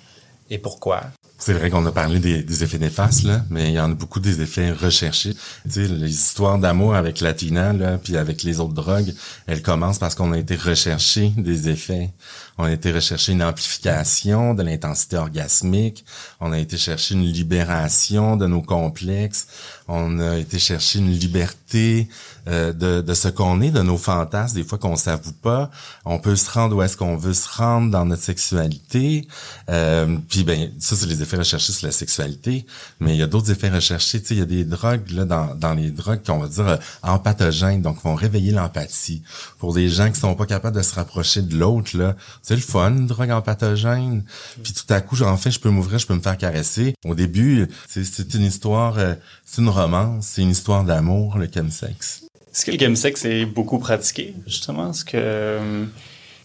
et 0.51 0.58
pourquoi. 0.58 1.03
C'est 1.46 1.53
vrai 1.53 1.69
qu'on 1.69 1.84
a 1.84 1.93
parlé 1.93 2.20
des, 2.20 2.65
effets 2.65 2.79
néfastes, 2.79 3.24
là, 3.24 3.44
mais 3.51 3.69
il 3.69 3.74
y 3.74 3.79
en 3.79 3.91
a 3.91 3.94
beaucoup 3.94 4.19
des 4.19 4.41
effets 4.41 4.72
recherchés. 4.72 5.34
Tu 5.65 5.72
sais, 5.72 5.89
les 5.89 6.10
histoires 6.10 6.58
d'amour 6.58 6.94
avec 6.94 7.20
la 7.20 7.34
Tina, 7.34 7.74
là, 7.74 7.98
puis 8.03 8.17
avec 8.17 8.44
les 8.44 8.60
autres 8.60 8.72
drogues, 8.72 9.13
elles 9.46 9.60
commencent 9.60 9.98
parce 9.98 10.15
qu'on 10.15 10.32
a 10.32 10.39
été 10.39 10.56
rechercher 10.56 11.34
des 11.36 11.69
effets. 11.69 12.08
On 12.56 12.65
a 12.65 12.73
été 12.73 12.93
rechercher 12.93 13.32
une 13.32 13.43
amplification 13.43 14.55
de 14.55 14.63
l'intensité 14.63 15.17
orgasmique. 15.17 16.05
On 16.41 16.53
a 16.53 16.58
été 16.58 16.77
chercher 16.77 17.15
une 17.15 17.25
libération 17.25 18.37
de 18.37 18.46
nos 18.46 18.63
complexes. 18.63 19.49
On 19.89 20.20
a 20.20 20.39
été 20.39 20.58
chercher 20.58 21.01
une 21.01 21.11
liberté 21.11 22.08
euh, 22.46 22.73
de, 22.73 23.01
de 23.01 23.15
ce 23.15 23.29
qu'on 23.29 23.61
est, 23.61 23.70
de 23.70 23.82
nos 23.82 23.96
fantasmes, 23.96 24.55
des 24.55 24.65
fois 24.65 24.79
qu'on 24.79 24.96
s'avoue 24.96 25.32
pas. 25.32 25.70
On 26.05 26.19
peut 26.19 26.37
se 26.37 26.51
rendre 26.51 26.77
où 26.77 26.82
est-ce 26.82 26.96
qu'on 26.96 27.17
veut 27.17 27.32
se 27.32 27.49
rendre 27.49 27.91
dans 27.91 28.05
notre 28.05 28.23
sexualité. 28.23 29.27
Euh, 29.70 30.19
puis 30.29 30.44
ben 30.44 30.70
ça 30.79 30.94
c'est 30.94 31.06
les 31.06 31.23
effets 31.23 31.39
recherchés 31.39 31.73
sur 31.73 31.87
la 31.87 31.93
sexualité, 31.93 32.67
mais 33.01 33.15
il 33.15 33.19
y 33.19 33.23
a 33.23 33.27
d'autres 33.27 33.51
effets 33.51 33.70
recherchés. 33.70 34.20
Tu 34.20 34.29
sais, 34.29 34.34
il 34.34 34.41
y 34.41 34.43
a 34.43 34.46
des 34.46 34.65
drogues 34.65 35.11
là 35.11 35.25
dans, 35.25 35.55
dans 35.55 35.73
les 35.73 35.91
drogues 35.91 36.20
qu'on 36.25 36.39
va 36.39 36.49
dire 36.49 36.69
euh, 36.69 36.77
empathogènes, 37.03 37.82
donc 37.82 38.03
vont 38.03 38.15
réveiller 38.15 38.53
l'empathie 38.53 39.23
pour 39.58 39.73
des 39.73 39.89
gens 39.89 40.11
qui 40.11 40.20
sont 40.20 40.34
pas 40.34 40.46
capables 40.46 40.77
de 40.77 40.82
se 40.82 40.94
rapprocher 40.94 41.43
de 41.43 41.56
l'autre 41.56 41.96
là. 41.96 42.15
C'est 42.46 42.56
le 42.56 42.60
fun, 42.60 42.91
une 42.91 43.06
drogue 43.06 43.31
empathogène. 43.31 44.22
Puis 44.63 44.74
tout 44.74 44.93
à 44.93 45.01
coup, 45.01 45.17
enfin, 45.22 45.48
je 45.48 45.58
peux 45.58 45.70
m'ouvrir, 45.70 45.98
je 45.98 46.06
peux 46.06 46.15
me 46.15 46.20
faire 46.20 46.36
caresser. 46.36 46.94
Au 47.03 47.15
début, 47.15 47.67
c'est 47.89 48.34
une 48.34 48.43
histoire, 48.43 48.98
euh, 48.98 49.15
c'est 49.46 49.63
une 49.63 49.70
romance, 49.70 50.27
c'est 50.27 50.43
une 50.43 50.51
histoire 50.51 50.84
d'amour, 50.84 51.39
le 51.39 51.48
chemsex. 51.53 52.24
Est-ce 52.53 52.67
que 52.67 52.70
le 52.70 52.79
chemsex 52.79 53.24
est 53.24 53.46
beaucoup 53.46 53.79
pratiqué, 53.79 54.34
justement? 54.46 54.91
Est-ce 54.91 55.06
que, 55.06 55.13
euh, 55.15 55.86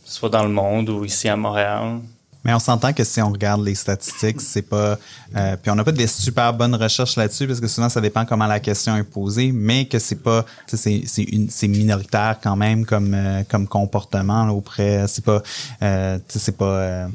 soit 0.05 0.29
dans 0.29 0.43
le 0.43 0.49
monde 0.49 0.89
ou 0.89 1.03
ici 1.03 1.27
à 1.27 1.35
Montréal? 1.35 1.99
Mais 2.45 2.53
on 2.53 2.59
s'entend 2.59 2.93
que 2.93 3.03
si 3.03 3.21
on 3.21 3.31
regarde 3.31 3.63
les 3.65 3.75
statistiques, 3.75 4.39
c'est 4.39 4.61
pas. 4.61 4.97
Euh, 5.35 5.57
puis 5.61 5.69
on 5.71 5.75
n'a 5.75 5.83
pas 5.83 5.91
des 5.91 6.07
super 6.07 6.53
bonnes 6.53 6.75
recherches 6.75 7.17
là-dessus 7.17 7.47
parce 7.47 7.59
que 7.59 7.67
souvent 7.67 7.89
ça 7.89 7.99
dépend 7.99 8.25
comment 8.25 8.47
la 8.47 8.61
question 8.61 8.95
est 8.95 9.03
posée, 9.03 9.51
mais 9.51 9.85
que 9.85 9.99
c'est 9.99 10.23
pas. 10.23 10.45
C'est 10.67 11.03
c'est 11.05 11.67
minoritaire 11.67 12.39
quand 12.41 12.55
même 12.55 12.85
comme 12.85 13.13
euh, 13.13 13.43
comme 13.49 13.67
comportement 13.67 14.45
là, 14.45 14.53
auprès. 14.53 15.05
C'est 15.07 15.23
pas. 15.23 15.43
Euh, 15.81 16.17
c'est 16.29 16.55
pas. 16.55 16.65
Euh, 16.65 17.07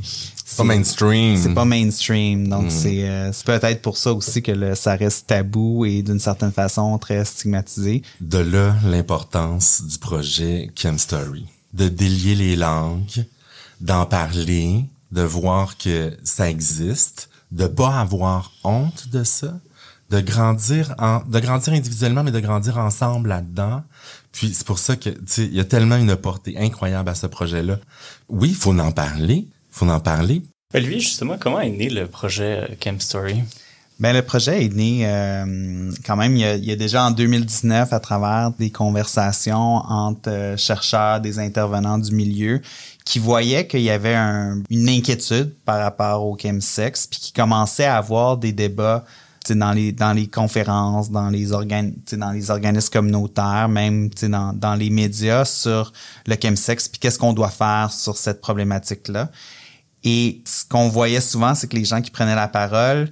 c'est 0.44 0.58
pas 0.58 0.64
mainstream. 0.64 1.36
C'est 1.36 1.54
pas 1.54 1.64
mainstream. 1.64 2.48
Donc, 2.48 2.66
mm. 2.66 2.70
c'est 2.70 3.44
peut-être 3.46 3.80
pour 3.80 3.96
ça 3.96 4.12
aussi 4.12 4.42
que 4.42 4.52
le, 4.52 4.74
ça 4.74 4.94
reste 4.94 5.26
tabou 5.28 5.86
et 5.86 6.02
d'une 6.02 6.20
certaine 6.20 6.52
façon 6.52 6.96
très 6.98 7.24
stigmatisé. 7.24 8.02
De 8.20 8.38
là, 8.38 8.76
l'importance 8.84 9.82
du 9.82 9.98
projet 9.98 10.70
Chem 10.76 10.98
Story. 10.98 11.46
De 11.72 11.88
délier 11.88 12.34
les 12.34 12.56
langues, 12.56 13.24
d'en 13.80 14.04
parler, 14.06 14.84
de 15.14 15.22
voir 15.22 15.78
que 15.78 16.18
ça 16.24 16.50
existe, 16.50 17.30
de 17.52 17.68
pas 17.68 18.00
avoir 18.00 18.50
honte 18.64 19.08
de 19.10 19.22
ça, 19.22 19.60
de 20.10 20.20
grandir 20.20 20.92
en, 20.98 21.20
de 21.20 21.38
grandir 21.38 21.72
individuellement, 21.72 22.24
mais 22.24 22.32
de 22.32 22.40
grandir 22.40 22.78
ensemble 22.78 23.28
là-dedans. 23.28 23.84
Puis 24.32 24.52
c'est 24.52 24.66
pour 24.66 24.80
ça 24.80 24.96
que, 24.96 25.10
tu 25.10 25.20
sais, 25.26 25.44
il 25.44 25.54
y 25.54 25.60
a 25.60 25.64
tellement 25.64 25.96
une 25.96 26.16
portée 26.16 26.58
incroyable 26.58 27.08
à 27.08 27.14
ce 27.14 27.28
projet-là. 27.28 27.78
Oui, 28.28 28.48
il 28.50 28.56
faut 28.56 28.76
en 28.76 28.90
parler, 28.90 29.46
faut 29.70 29.88
en 29.88 30.00
parler. 30.00 30.42
Olivier, 30.74 30.98
justement, 30.98 31.36
comment 31.38 31.60
est 31.60 31.70
né 31.70 31.88
le 31.88 32.08
projet 32.08 32.76
Camp 32.80 33.00
Story? 33.00 33.44
Ben, 34.00 34.12
le 34.12 34.22
projet 34.22 34.64
est 34.64 34.74
né 34.74 35.02
euh, 35.04 35.92
quand 36.04 36.16
même 36.16 36.34
il 36.34 36.40
y, 36.40 36.44
a, 36.44 36.56
il 36.56 36.64
y, 36.64 36.72
a, 36.72 36.76
déjà 36.76 37.04
en 37.04 37.12
2019 37.12 37.92
à 37.92 38.00
travers 38.00 38.50
des 38.58 38.70
conversations 38.70 39.76
entre 39.76 40.30
euh, 40.30 40.56
chercheurs, 40.56 41.20
des 41.20 41.38
intervenants 41.38 41.98
du 41.98 42.12
milieu 42.12 42.60
qui 43.04 43.20
voyaient 43.20 43.68
qu'il 43.68 43.82
y 43.82 43.90
avait 43.90 44.16
une 44.16 44.88
inquiétude 44.88 45.54
par 45.64 45.78
rapport 45.78 46.26
au 46.26 46.36
chemsex 46.36 47.06
puis 47.06 47.20
qui 47.20 47.32
commençaient 47.32 47.84
à 47.84 47.96
avoir 47.96 48.36
des 48.36 48.50
débats 48.50 49.04
dans 49.50 49.72
les 49.72 49.92
dans 49.92 50.12
les 50.12 50.26
conférences, 50.26 51.10
dans 51.10 51.28
les 51.28 51.52
organes, 51.52 51.92
dans 52.14 52.32
les 52.32 52.50
organismes 52.50 52.92
communautaires, 52.92 53.68
même 53.68 54.08
dans, 54.22 54.52
dans 54.54 54.74
les 54.74 54.90
médias 54.90 55.44
sur 55.44 55.92
le 56.26 56.34
chemsex 56.42 56.88
puis 56.88 56.98
qu'est-ce 56.98 57.18
qu'on 57.18 57.32
doit 57.32 57.50
faire 57.50 57.92
sur 57.92 58.16
cette 58.16 58.40
problématique 58.40 59.06
là. 59.06 59.30
Et 60.02 60.42
ce 60.44 60.64
qu'on 60.66 60.88
voyait 60.88 61.20
souvent, 61.20 61.54
c'est 61.54 61.66
que 61.66 61.76
les 61.76 61.84
gens 61.84 62.02
qui 62.02 62.10
prenaient 62.10 62.34
la 62.34 62.48
parole 62.48 63.08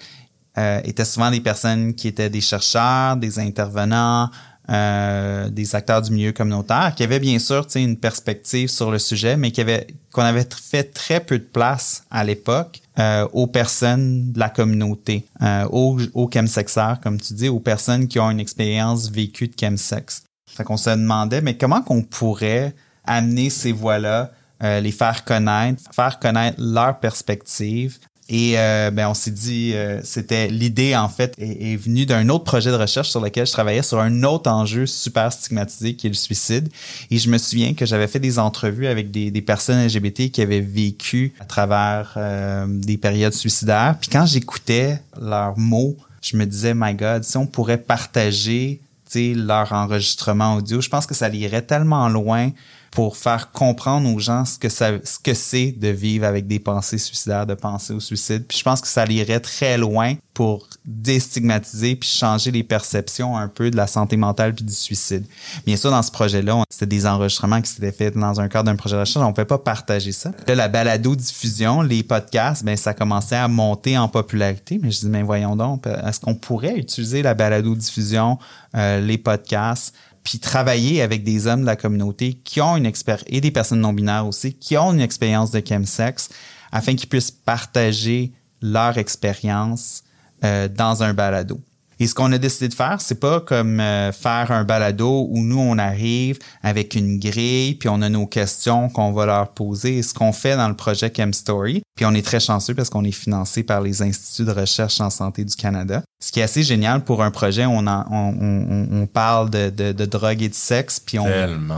euh, 0.58 0.80
étaient 0.84 1.04
souvent 1.04 1.30
des 1.30 1.40
personnes 1.40 1.94
qui 1.94 2.08
étaient 2.08 2.30
des 2.30 2.40
chercheurs, 2.40 3.16
des 3.16 3.38
intervenants, 3.38 4.30
euh, 4.70 5.48
des 5.50 5.74
acteurs 5.74 6.02
du 6.02 6.12
milieu 6.12 6.32
communautaire, 6.32 6.94
qui 6.96 7.02
avaient 7.02 7.18
bien 7.18 7.38
sûr 7.38 7.66
une 7.74 7.96
perspective 7.96 8.68
sur 8.68 8.90
le 8.90 8.98
sujet, 8.98 9.36
mais 9.36 9.50
qui 9.50 9.60
avait 9.60 9.88
qu'on 10.12 10.22
avait 10.22 10.46
fait 10.50 10.84
très 10.84 11.20
peu 11.20 11.38
de 11.38 11.44
place 11.44 12.04
à 12.10 12.22
l'époque 12.22 12.80
euh, 12.98 13.26
aux 13.32 13.46
personnes 13.46 14.30
de 14.32 14.38
la 14.38 14.50
communauté, 14.50 15.26
euh, 15.40 15.66
aux, 15.70 15.98
aux 16.14 16.30
chemsexeurs, 16.30 17.00
comme 17.00 17.20
tu 17.20 17.32
dis, 17.32 17.48
aux 17.48 17.60
personnes 17.60 18.06
qui 18.06 18.20
ont 18.20 18.30
une 18.30 18.40
expérience 18.40 19.10
vécue 19.10 19.48
de 19.48 19.54
chemsex. 19.58 20.22
Fait 20.48 20.64
qu'on 20.64 20.76
se 20.76 20.90
demandait, 20.90 21.40
mais 21.40 21.56
comment 21.56 21.82
qu'on 21.82 22.02
pourrait 22.02 22.74
amener 23.04 23.50
ces 23.50 23.72
voix-là, 23.72 24.30
euh, 24.62 24.80
les 24.80 24.92
faire 24.92 25.24
connaître, 25.24 25.82
faire 25.92 26.18
connaître 26.18 26.60
leur 26.60 27.00
perspective, 27.00 27.98
et 28.34 28.54
euh, 28.56 28.90
ben, 28.90 29.10
on 29.10 29.14
s'est 29.14 29.30
dit, 29.30 29.72
euh, 29.74 30.00
c'était 30.02 30.48
l'idée 30.48 30.96
en 30.96 31.10
fait 31.10 31.34
est, 31.36 31.76
venue 31.76 32.06
d'un 32.06 32.30
autre 32.30 32.44
projet 32.44 32.70
de 32.70 32.76
recherche 32.76 33.10
sur 33.10 33.20
lequel 33.20 33.46
je 33.46 33.52
travaillais 33.52 33.82
sur 33.82 34.00
un 34.00 34.22
autre 34.22 34.50
enjeu 34.50 34.86
super 34.86 35.30
stigmatisé 35.30 35.96
qui 35.96 36.06
est 36.06 36.10
le 36.10 36.16
suicide. 36.16 36.70
Et 37.10 37.18
je 37.18 37.28
me 37.28 37.36
souviens 37.36 37.74
que 37.74 37.84
j'avais 37.84 38.06
fait 38.06 38.20
des 38.20 38.38
entrevues 38.38 38.86
avec 38.86 39.10
des, 39.10 39.30
personnes 39.42 39.84
LGBT 39.84 40.30
qui 40.30 40.40
avaient 40.40 40.60
vécu 40.60 41.34
à 41.40 41.44
travers 41.44 42.14
euh, 42.16 42.64
des 42.66 42.96
périodes 42.96 43.34
suicidaires. 43.34 43.96
Puis 44.00 44.08
quand 44.08 44.24
j'écoutais 44.24 44.98
leurs 45.20 45.58
mots, 45.58 45.94
je 46.22 46.38
me 46.38 46.46
disais, 46.46 46.72
my 46.74 46.94
God, 46.94 47.24
si 47.24 47.36
on 47.36 47.46
pourrait 47.46 47.76
partager 47.76 48.80
leur 49.14 49.72
enregistrement 49.72 50.54
audio, 50.54 50.80
je 50.80 50.88
pense 50.88 51.04
que 51.04 51.14
ça 51.14 51.28
irait 51.28 51.60
tellement 51.60 52.08
loin 52.08 52.50
pour 52.92 53.16
faire 53.16 53.52
comprendre 53.52 54.08
aux 54.14 54.18
gens 54.18 54.44
ce 54.44 54.58
que 54.58 54.68
ça, 54.68 54.90
ce 55.02 55.18
que 55.18 55.32
c'est 55.32 55.72
de 55.72 55.88
vivre 55.88 56.26
avec 56.26 56.46
des 56.46 56.58
pensées 56.58 56.98
suicidaires, 56.98 57.46
de 57.46 57.54
penser 57.54 57.94
au 57.94 58.00
suicide. 58.00 58.44
Puis 58.46 58.58
je 58.58 58.62
pense 58.62 58.82
que 58.82 58.86
ça 58.86 59.06
irait 59.06 59.40
très 59.40 59.78
loin 59.78 60.14
pour 60.34 60.68
déstigmatiser 60.84 61.96
puis 61.96 62.08
changer 62.08 62.50
les 62.50 62.62
perceptions 62.62 63.34
un 63.34 63.48
peu 63.48 63.70
de 63.70 63.76
la 63.76 63.86
santé 63.86 64.18
mentale 64.18 64.54
puis 64.54 64.64
du 64.64 64.74
suicide. 64.74 65.24
Bien 65.64 65.76
sûr, 65.76 65.90
dans 65.90 66.02
ce 66.02 66.10
projet-là, 66.10 66.64
c'était 66.68 66.84
des 66.84 67.06
enregistrements 67.06 67.62
qui 67.62 67.70
s'étaient 67.70 67.92
faits 67.92 68.14
dans 68.14 68.40
un 68.40 68.48
cadre 68.48 68.64
d'un 68.64 68.76
projet 68.76 68.96
de 68.96 69.00
recherche. 69.00 69.24
On 69.24 69.28
ne 69.28 69.32
pouvait 69.32 69.46
pas 69.46 69.58
partager 69.58 70.12
ça. 70.12 70.30
Là, 70.46 70.54
la 70.54 70.68
balado-diffusion, 70.68 71.80
les 71.80 72.02
podcasts, 72.02 72.62
ben 72.62 72.76
ça 72.76 72.92
commençait 72.92 73.36
à 73.36 73.48
monter 73.48 73.96
en 73.96 74.08
popularité. 74.08 74.78
Mais 74.82 74.90
je 74.90 75.00
dis, 75.00 75.08
mais 75.08 75.22
voyons 75.22 75.56
donc, 75.56 75.86
est-ce 75.86 76.20
qu'on 76.20 76.34
pourrait 76.34 76.76
utiliser 76.76 77.22
la 77.22 77.32
balado-diffusion, 77.32 78.38
euh, 78.74 79.00
les 79.00 79.16
podcasts 79.16 79.94
puis 80.22 80.38
travailler 80.38 81.02
avec 81.02 81.24
des 81.24 81.46
hommes 81.46 81.62
de 81.62 81.66
la 81.66 81.76
communauté 81.76 82.34
qui 82.34 82.60
ont 82.60 82.76
une 82.76 82.86
expérience, 82.86 83.24
et 83.28 83.40
des 83.40 83.50
personnes 83.50 83.80
non 83.80 83.92
binaires 83.92 84.26
aussi, 84.26 84.54
qui 84.54 84.76
ont 84.76 84.92
une 84.92 85.00
expérience 85.00 85.50
de 85.50 85.62
chemsex, 85.66 86.28
afin 86.70 86.94
qu'ils 86.94 87.08
puissent 87.08 87.30
partager 87.30 88.32
leur 88.60 88.98
expérience 88.98 90.04
euh, 90.44 90.68
dans 90.68 91.02
un 91.02 91.14
balado. 91.14 91.60
Et 92.02 92.08
ce 92.08 92.16
qu'on 92.16 92.32
a 92.32 92.38
décidé 92.38 92.66
de 92.66 92.74
faire, 92.74 93.00
c'est 93.00 93.20
pas 93.20 93.38
comme 93.38 93.78
euh, 93.78 94.10
faire 94.10 94.50
un 94.50 94.64
balado 94.64 95.28
où 95.30 95.38
nous 95.38 95.60
on 95.60 95.78
arrive 95.78 96.36
avec 96.64 96.96
une 96.96 97.20
grille 97.20 97.76
puis 97.76 97.88
on 97.88 98.02
a 98.02 98.08
nos 98.08 98.26
questions 98.26 98.88
qu'on 98.88 99.12
va 99.12 99.24
leur 99.24 99.52
poser. 99.52 100.02
ce 100.02 100.12
qu'on 100.12 100.32
fait 100.32 100.56
dans 100.56 100.68
le 100.68 100.74
projet 100.74 101.12
Chem 101.14 101.32
Story, 101.32 101.80
puis 101.94 102.04
on 102.04 102.12
est 102.12 102.26
très 102.26 102.40
chanceux 102.40 102.74
parce 102.74 102.90
qu'on 102.90 103.04
est 103.04 103.12
financé 103.12 103.62
par 103.62 103.80
les 103.80 104.02
instituts 104.02 104.44
de 104.44 104.50
recherche 104.50 105.00
en 105.00 105.10
santé 105.10 105.44
du 105.44 105.54
Canada. 105.54 106.02
Ce 106.20 106.32
qui 106.32 106.40
est 106.40 106.42
assez 106.42 106.64
génial 106.64 107.04
pour 107.04 107.22
un 107.22 107.30
projet, 107.30 107.66
on, 107.66 107.86
on, 107.86 108.04
on, 108.10 108.88
on, 108.90 109.06
parle 109.06 109.50
de, 109.50 109.70
de, 109.70 109.92
de, 109.92 110.04
drogue 110.04 110.42
et 110.42 110.48
de 110.48 110.54
sexe, 110.54 110.98
puis 110.98 111.20
on, 111.20 111.28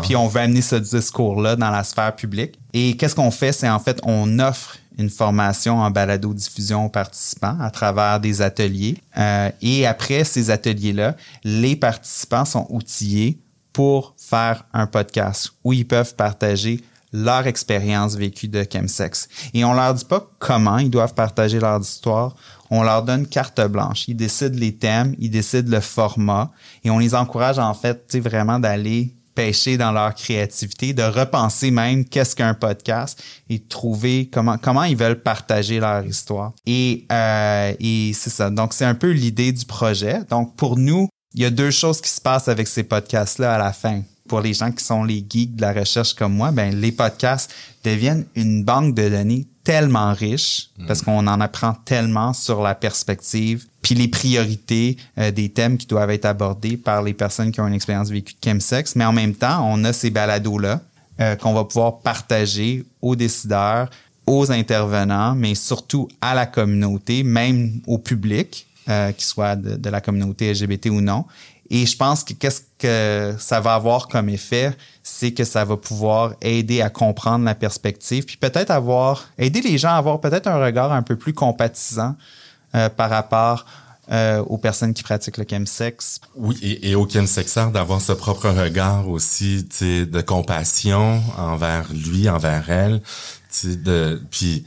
puis 0.03 0.17
on 0.17 0.27
veut 0.27 0.41
amener 0.41 0.63
ce 0.63 0.77
discours-là 0.77 1.57
dans 1.57 1.71
la 1.71 1.85
sphère 1.85 2.17
publique. 2.17 2.59
Et 2.73 2.97
qu'est-ce 2.97 3.15
qu'on 3.15 3.31
fait, 3.31 3.53
c'est 3.53 3.69
en 3.69 3.79
fait 3.79 4.01
on 4.05 4.39
offre 4.39 4.79
une 4.99 5.11
formation 5.11 5.79
en 5.79 5.91
balado-diffusion 5.91 6.87
aux 6.87 6.91
participants 6.91 7.57
à 7.61 7.71
travers 7.71 8.21
des 8.21 8.43
ateliers. 8.43 8.99
Euh, 9.17 9.51
et 9.63 9.87
après 9.87 10.25
ces 10.25 10.51
ateliers-là, 10.51 11.17
les 11.43 11.77
participants 11.77 12.45
sont 12.45 12.67
outillés 12.71 13.39
pour 13.73 14.15
faire 14.17 14.65
un 14.73 14.87
podcast 14.87 15.53
où 15.65 15.73
ils 15.73 15.87
peuvent 15.87 16.15
partager 16.15 16.81
leur 17.13 17.47
expérience 17.47 18.17
vécue 18.17 18.49
de 18.49 18.65
chemsex. 18.71 19.29
Et 19.55 19.65
on 19.65 19.73
leur 19.73 19.95
dit 19.95 20.05
pas 20.05 20.29
comment 20.41 20.79
ils 20.79 20.91
doivent 20.91 21.15
partager 21.15 21.61
leur 21.61 21.81
histoire. 21.81 22.35
On 22.71 22.83
leur 22.83 23.05
donne 23.05 23.27
carte 23.27 23.61
blanche. 23.69 24.09
Ils 24.09 24.17
décident 24.17 24.59
les 24.59 24.75
thèmes, 24.75 25.15
ils 25.19 25.31
décident 25.31 25.71
le 25.71 25.81
format 25.81 26.51
et 26.83 26.91
on 26.91 26.99
les 26.99 27.15
encourage 27.15 27.59
en 27.59 27.73
fait 27.73 28.17
vraiment 28.17 28.59
d'aller 28.59 29.15
pêcher 29.35 29.77
dans 29.77 29.93
leur 29.93 30.15
créativité, 30.15 30.93
de 30.93 31.03
repenser 31.03 31.71
même 31.71 32.05
qu'est-ce 32.05 32.37
qu'un 32.37 32.55
podcast 32.55 33.23
et 33.49 33.59
trouver 33.61 34.29
comment 34.33 34.59
comment 34.59 34.85
ils 34.85 34.97
veulent 34.97 35.21
partager 35.21 35.81
leur 35.81 36.05
histoire. 36.05 36.53
Et 36.67 37.07
euh, 37.11 37.75
et 37.81 38.13
c'est 38.15 38.31
ça. 38.31 38.51
Donc 38.51 38.73
c'est 38.73 38.85
un 38.85 38.95
peu 38.95 39.11
l'idée 39.11 39.53
du 39.53 39.65
projet. 39.65 40.21
Donc 40.31 40.57
pour 40.57 40.79
nous, 40.79 41.09
il 41.35 41.43
y 41.43 41.45
a 41.45 41.51
deux 41.51 41.71
choses 41.71 42.01
qui 42.01 42.11
se 42.11 42.21
passent 42.21 42.49
avec 42.49 42.69
ces 42.69 42.85
podcasts 42.85 43.39
là 43.39 43.55
à 43.55 43.59
la 43.59 43.73
fin. 43.73 44.03
Pour 44.29 44.41
les 44.41 44.55
gens 44.55 44.73
qui 44.73 44.83
sont 44.83 45.05
les 45.05 45.25
geeks 45.29 45.57
de 45.57 45.61
la 45.61 45.73
recherche 45.73 46.15
comme 46.15 46.35
moi, 46.35 46.51
ben 46.51 46.75
les 46.75 46.93
podcasts 46.93 47.53
deviennent 47.85 48.25
une 48.35 48.65
banque 48.65 48.95
de 48.95 49.09
données 49.09 49.47
tellement 49.65 50.13
riche 50.13 50.69
parce 50.87 51.03
mm. 51.03 51.05
qu'on 51.05 51.27
en 51.27 51.41
apprend 51.41 51.73
tellement 51.73 52.33
sur 52.33 52.63
la 52.63 52.75
perspective 52.75 53.67
puis 53.85 53.95
les 53.95 54.09
priorités 54.09 54.97
euh, 55.19 55.31
des 55.31 55.51
thèmes 55.51 55.77
qui 55.77 55.87
doivent 55.87 56.11
être 56.11 56.25
abordés 56.25 56.77
par 56.77 57.03
les 57.03 57.13
personnes 57.13 57.53
qui 57.53 57.61
ont 57.61 57.67
une 57.67 57.75
expérience 57.75 58.09
vécue 58.11 58.33
de 58.33 58.39
chemsex. 58.43 58.97
Mais 58.97 59.05
en 59.05 59.13
même 59.13 59.35
temps, 59.35 59.67
on 59.71 59.85
a 59.85 59.93
ces 59.93 60.11
balados-là 60.11 60.81
euh, 61.21 61.37
qu'on 61.37 61.53
va 61.53 61.65
pouvoir 61.65 61.99
partager 61.99 62.85
aux 63.03 63.15
décideurs, 63.15 63.91
aux 64.27 64.51
intervenants, 64.51 65.35
mais 65.35 65.55
surtout 65.55 66.09
à 66.23 66.35
la 66.35 66.47
communauté, 66.47 67.23
même 67.23 67.81
au 67.87 67.99
public, 67.99 68.67
euh, 68.89 69.13
qu'il 69.13 69.25
soit 69.25 69.57
de, 69.57 69.77
de, 69.77 69.91
la 69.91 70.01
communauté 70.01 70.51
LGBT 70.53 70.87
ou 70.87 71.03
non. 71.03 71.27
Et 71.71 71.87
je 71.87 71.97
pense 71.97 72.23
que 72.23 72.35
qu'est-ce 72.35 72.63
que 72.79 73.35
ça 73.39 73.61
va 73.61 73.75
avoir 73.75 74.09
comme 74.09 74.29
effet, 74.29 74.77
c'est 75.03 75.33
que 75.33 75.45
ça 75.45 75.65
va 75.65 75.77
pouvoir 75.77 76.35
aider 76.43 76.83
à 76.83 76.91
comprendre 76.91 77.45
la 77.45 77.55
perspective, 77.55 78.25
puis 78.25 78.37
peut-être 78.37 78.71
avoir 78.71 79.29
aider 79.39 79.61
les 79.61 79.79
gens 79.79 79.91
à 79.91 79.97
avoir 79.97 80.21
peut-être 80.21 80.47
un 80.47 80.63
regard 80.63 80.93
un 80.93 81.03
peu 81.03 81.17
plus 81.17 81.33
compatisant 81.33 82.17
euh, 82.75 82.89
par 82.89 83.09
rapport 83.09 83.65
euh, 84.13 84.41
aux 84.41 84.59
personnes 84.59 84.93
qui 84.93 85.03
pratiquent 85.03 85.39
le 85.39 85.47
chemsex. 85.49 86.21
Oui, 86.37 86.59
et, 86.61 86.91
et 86.91 86.95
au 86.95 87.09
chemsexeur 87.09 87.71
d'avoir 87.71 88.03
ce 88.03 88.13
propre 88.13 88.51
regard 88.51 89.09
aussi 89.09 89.65
de 89.65 90.21
compassion 90.21 91.23
envers 91.39 91.87
lui, 91.93 92.29
envers 92.29 92.69
elle. 92.69 93.01
De, 93.63 94.21
puis 94.33 94.65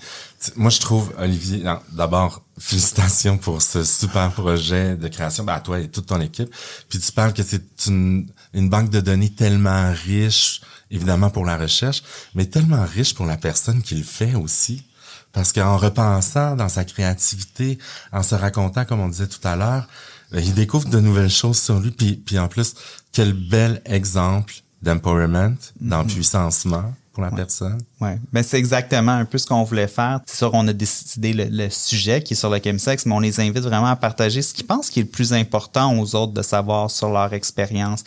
moi, 0.55 0.69
je 0.69 0.79
trouve, 0.79 1.13
Olivier, 1.17 1.63
d'abord, 1.91 2.43
félicitations 2.59 3.37
pour 3.37 3.61
ce 3.61 3.83
super 3.83 4.31
projet 4.31 4.95
de 4.95 5.07
création, 5.07 5.43
ben, 5.43 5.53
à 5.53 5.59
toi 5.59 5.79
et 5.79 5.89
toute 5.89 6.07
ton 6.07 6.21
équipe. 6.21 6.53
Puis 6.89 6.99
tu 6.99 7.11
parles 7.11 7.33
que 7.33 7.43
c'est 7.43 7.87
une, 7.87 8.27
une 8.53 8.69
banque 8.69 8.89
de 8.89 8.99
données 8.99 9.31
tellement 9.31 9.91
riche, 9.91 10.61
évidemment 10.91 11.29
pour 11.29 11.45
la 11.45 11.57
recherche, 11.57 12.03
mais 12.35 12.45
tellement 12.45 12.85
riche 12.85 13.15
pour 13.15 13.25
la 13.25 13.37
personne 13.37 13.81
qui 13.81 13.95
le 13.95 14.03
fait 14.03 14.35
aussi. 14.35 14.83
Parce 15.33 15.51
qu'en 15.53 15.77
repensant 15.77 16.55
dans 16.55 16.69
sa 16.69 16.85
créativité, 16.85 17.77
en 18.11 18.23
se 18.23 18.35
racontant, 18.35 18.85
comme 18.85 18.99
on 18.99 19.09
disait 19.09 19.27
tout 19.27 19.45
à 19.45 19.55
l'heure, 19.55 19.87
ben, 20.31 20.43
il 20.43 20.53
découvre 20.53 20.87
de 20.87 20.99
nouvelles 20.99 21.29
choses 21.29 21.59
sur 21.59 21.79
lui. 21.79 21.91
Puis, 21.91 22.15
puis 22.15 22.37
en 22.37 22.47
plus, 22.47 22.75
quel 23.11 23.33
bel 23.33 23.81
exemple 23.85 24.53
d'empowerment, 24.83 25.55
mm-hmm. 25.55 25.89
d'empuissancement 25.89 26.93
pour 27.13 27.23
la 27.23 27.31
personne. 27.31 27.81
Oui, 27.99 28.11
ben 28.31 28.43
c'est 28.43 28.57
exactement 28.57 29.13
un 29.13 29.25
peu 29.25 29.39
ce 29.39 29.47
qu'on 29.47 29.63
voulait 29.63 29.87
faire. 29.87 30.19
C'est 30.27 30.37
sûr, 30.37 30.51
on 30.53 30.67
a 30.67 30.73
décidé 30.73 31.33
le, 31.33 31.69
sujet 31.69 32.21
qui 32.21 32.33
est 32.33 32.37
sur 32.37 32.49
le 32.49 32.59
chemsex, 32.63 33.05
mais 33.07 33.15
on 33.15 33.19
les 33.19 33.39
invite 33.39 33.63
vraiment 33.63 33.87
à 33.87 33.95
partager 33.95 34.43
ce 34.43 34.53
qu'ils 34.53 34.67
pensent 34.67 34.91
qui 34.91 34.99
est 34.99 35.03
le 35.03 35.09
plus 35.09 35.33
important 35.33 35.97
aux 35.97 36.15
autres 36.15 36.33
de 36.33 36.43
savoir 36.43 36.91
sur 36.91 37.09
leur 37.09 37.33
expérience. 37.33 38.03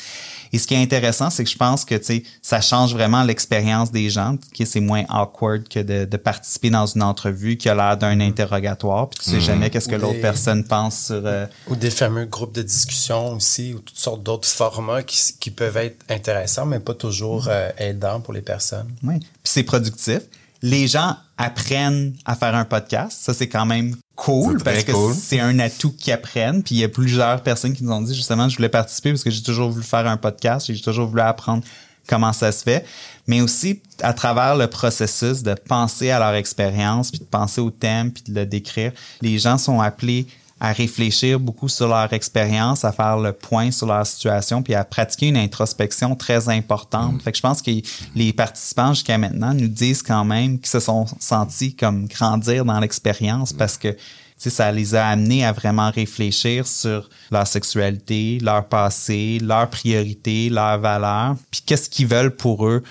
Et 0.52 0.59
ce 0.59 0.66
qui 0.66 0.75
est 0.75 0.82
intéressant, 0.82 1.30
c'est 1.30 1.44
que 1.44 1.50
je 1.50 1.56
pense 1.56 1.85
que 1.85 1.94
ça 2.42 2.61
change 2.61 2.92
vraiment 2.92 3.23
l'expérience 3.23 3.92
des 3.92 4.11
gens, 4.11 4.37
que 4.56 4.64
c'est 4.64 4.80
moins 4.80 5.04
awkward 5.09 5.68
que 5.68 5.80
de, 5.80 6.04
de, 6.04 6.16
participer 6.16 6.70
dans 6.70 6.87
une 6.87 7.02
entrevue 7.02 7.56
qui 7.56 7.68
a 7.68 7.75
l'air 7.75 7.97
d'un 7.97 8.16
mm-hmm. 8.16 8.28
interrogatoire, 8.28 9.09
puis 9.09 9.20
tu 9.20 9.30
sais 9.30 9.37
mm-hmm. 9.37 9.40
jamais 9.40 9.70
qu'est-ce 9.70 9.88
que 9.88 9.97
l'autre 9.97 10.20
personne 10.20 10.64
pense 10.64 11.06
sur... 11.06 11.23
Euh, 11.25 11.47
ou 11.68 11.76
des 11.76 11.90
fameux 11.90 12.25
groupes 12.25 12.54
de 12.54 12.62
discussion 12.62 13.35
aussi, 13.35 13.75
ou 13.75 13.78
toutes 13.78 13.99
sortes 13.99 14.23
d'autres 14.23 14.49
formats 14.49 15.02
qui, 15.02 15.18
qui, 15.38 15.50
peuvent 15.50 15.76
être 15.76 16.04
intéressants, 16.09 16.66
mais 16.66 16.80
pas 16.80 16.94
toujours 16.94 17.44
mm-hmm. 17.44 17.50
euh, 17.50 17.70
aidants 17.78 18.20
pour 18.20 18.35
les 18.35 18.42
personnes. 18.42 18.88
Oui, 19.02 19.18
puis 19.18 19.28
c'est 19.44 19.62
productif. 19.80 20.20
Les 20.62 20.87
gens 20.87 21.16
apprennent 21.38 22.14
à 22.26 22.34
faire 22.34 22.54
un 22.54 22.66
podcast. 22.66 23.18
Ça, 23.22 23.32
c'est 23.32 23.49
quand 23.49 23.64
même 23.64 23.96
cool 24.14 24.62
parce 24.62 24.84
que 24.84 24.92
c'est 25.14 25.40
un 25.40 25.58
atout 25.58 25.92
qu'ils 25.92 26.12
apprennent. 26.12 26.62
Puis 26.62 26.75
il 26.75 26.78
y 26.78 26.84
a 26.84 26.88
plusieurs 26.88 27.42
personnes 27.42 27.72
qui 27.72 27.82
nous 27.82 27.92
ont 27.92 28.02
dit 28.02 28.14
justement, 28.14 28.49
je 28.49 28.56
voulais 28.56 28.68
participer 28.68 29.10
parce 29.10 29.25
que 29.25 29.30
j'ai 29.30 29.42
toujours 29.42 29.70
voulu 29.70 29.84
faire 29.84 30.06
un 30.06 30.18
podcast, 30.18 30.66
j'ai 30.70 30.80
toujours 30.80 31.06
voulu 31.06 31.22
apprendre 31.22 31.62
comment 32.06 32.32
ça 32.32 32.50
se 32.50 32.62
fait, 32.62 32.84
mais 33.26 33.40
aussi 33.40 33.80
à 34.02 34.12
travers 34.12 34.56
le 34.56 34.66
processus 34.66 35.42
de 35.42 35.54
penser 35.54 36.10
à 36.10 36.18
leur 36.18 36.34
expérience, 36.34 37.10
puis 37.10 37.20
de 37.20 37.25
penser 37.25 37.60
au 37.60 37.70
thème, 37.70 38.10
puis 38.10 38.25
de 38.26 38.34
le 38.34 38.46
décrire. 38.46 38.92
Les 39.22 39.38
gens 39.38 39.58
sont 39.58 39.80
appelés 39.80 40.26
à 40.60 40.72
réfléchir 40.72 41.40
beaucoup 41.40 41.68
sur 41.68 41.88
leur 41.88 42.12
expérience, 42.12 42.84
à 42.84 42.92
faire 42.92 43.16
le 43.16 43.32
point 43.32 43.70
sur 43.70 43.86
leur 43.86 44.06
situation, 44.06 44.62
puis 44.62 44.74
à 44.74 44.84
pratiquer 44.84 45.28
une 45.28 45.38
introspection 45.38 46.14
très 46.14 46.48
importante. 46.50 47.14
Mm. 47.14 47.20
Fait 47.20 47.32
que 47.32 47.38
je 47.38 47.42
pense 47.42 47.62
que 47.62 47.70
les 48.14 48.32
participants 48.32 48.92
jusqu'à 48.92 49.16
maintenant 49.16 49.54
nous 49.54 49.68
disent 49.68 50.02
quand 50.02 50.24
même 50.24 50.58
qu'ils 50.58 50.68
se 50.68 50.80
sont 50.80 51.06
sentis 51.18 51.74
comme 51.74 52.06
grandir 52.06 52.64
dans 52.64 52.78
l'expérience 52.78 53.52
parce 53.54 53.78
que 53.78 53.96
ça 54.36 54.72
les 54.72 54.94
a 54.94 55.08
amenés 55.08 55.44
à 55.44 55.52
vraiment 55.52 55.90
réfléchir 55.90 56.66
sur 56.66 57.10
leur 57.30 57.46
sexualité, 57.46 58.38
leur 58.40 58.66
passé, 58.66 59.38
leurs 59.42 59.68
priorités, 59.68 60.48
leurs 60.48 60.78
valeurs, 60.78 61.36
puis 61.50 61.62
qu'est-ce 61.66 61.90
qu'ils 61.90 62.06
veulent 62.06 62.34
pour 62.34 62.66
eux 62.66 62.82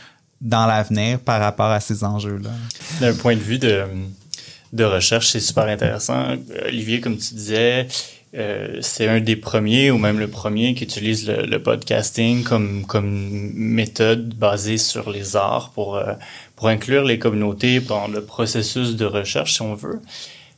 dans 0.42 0.66
l'avenir 0.66 1.20
par 1.20 1.40
rapport 1.40 1.70
à 1.70 1.80
ces 1.80 2.04
enjeux-là. 2.04 2.52
D'un 3.00 3.14
point 3.14 3.36
de 3.36 3.42
vue 3.42 3.60
de 3.60 3.84
de 4.74 4.84
recherche, 4.84 5.28
c'est 5.28 5.40
super 5.40 5.66
intéressant. 5.66 6.36
Olivier, 6.66 7.02
comme 7.02 7.18
tu 7.18 7.34
disais, 7.34 7.88
euh, 8.36 8.78
c'est 8.82 9.08
un 9.08 9.20
des 9.20 9.36
premiers 9.36 9.90
ou 9.90 9.98
même 9.98 10.20
le 10.20 10.28
premier 10.28 10.76
qui 10.76 10.84
utilise 10.84 11.28
le, 11.28 11.58
podcasting 11.58 12.44
comme, 12.44 12.86
comme 12.86 13.52
méthode 13.56 14.36
basée 14.36 14.78
sur 14.78 15.10
les 15.10 15.36
arts 15.36 15.72
pour, 15.74 15.96
euh, 15.96 16.14
pour 16.56 16.68
inclure 16.68 17.04
les 17.04 17.18
communautés 17.18 17.80
dans 17.80 18.08
le 18.08 18.24
processus 18.24 18.96
de 18.96 19.06
recherche, 19.06 19.54
si 19.54 19.62
on 19.64 19.74
veut. 19.74 20.00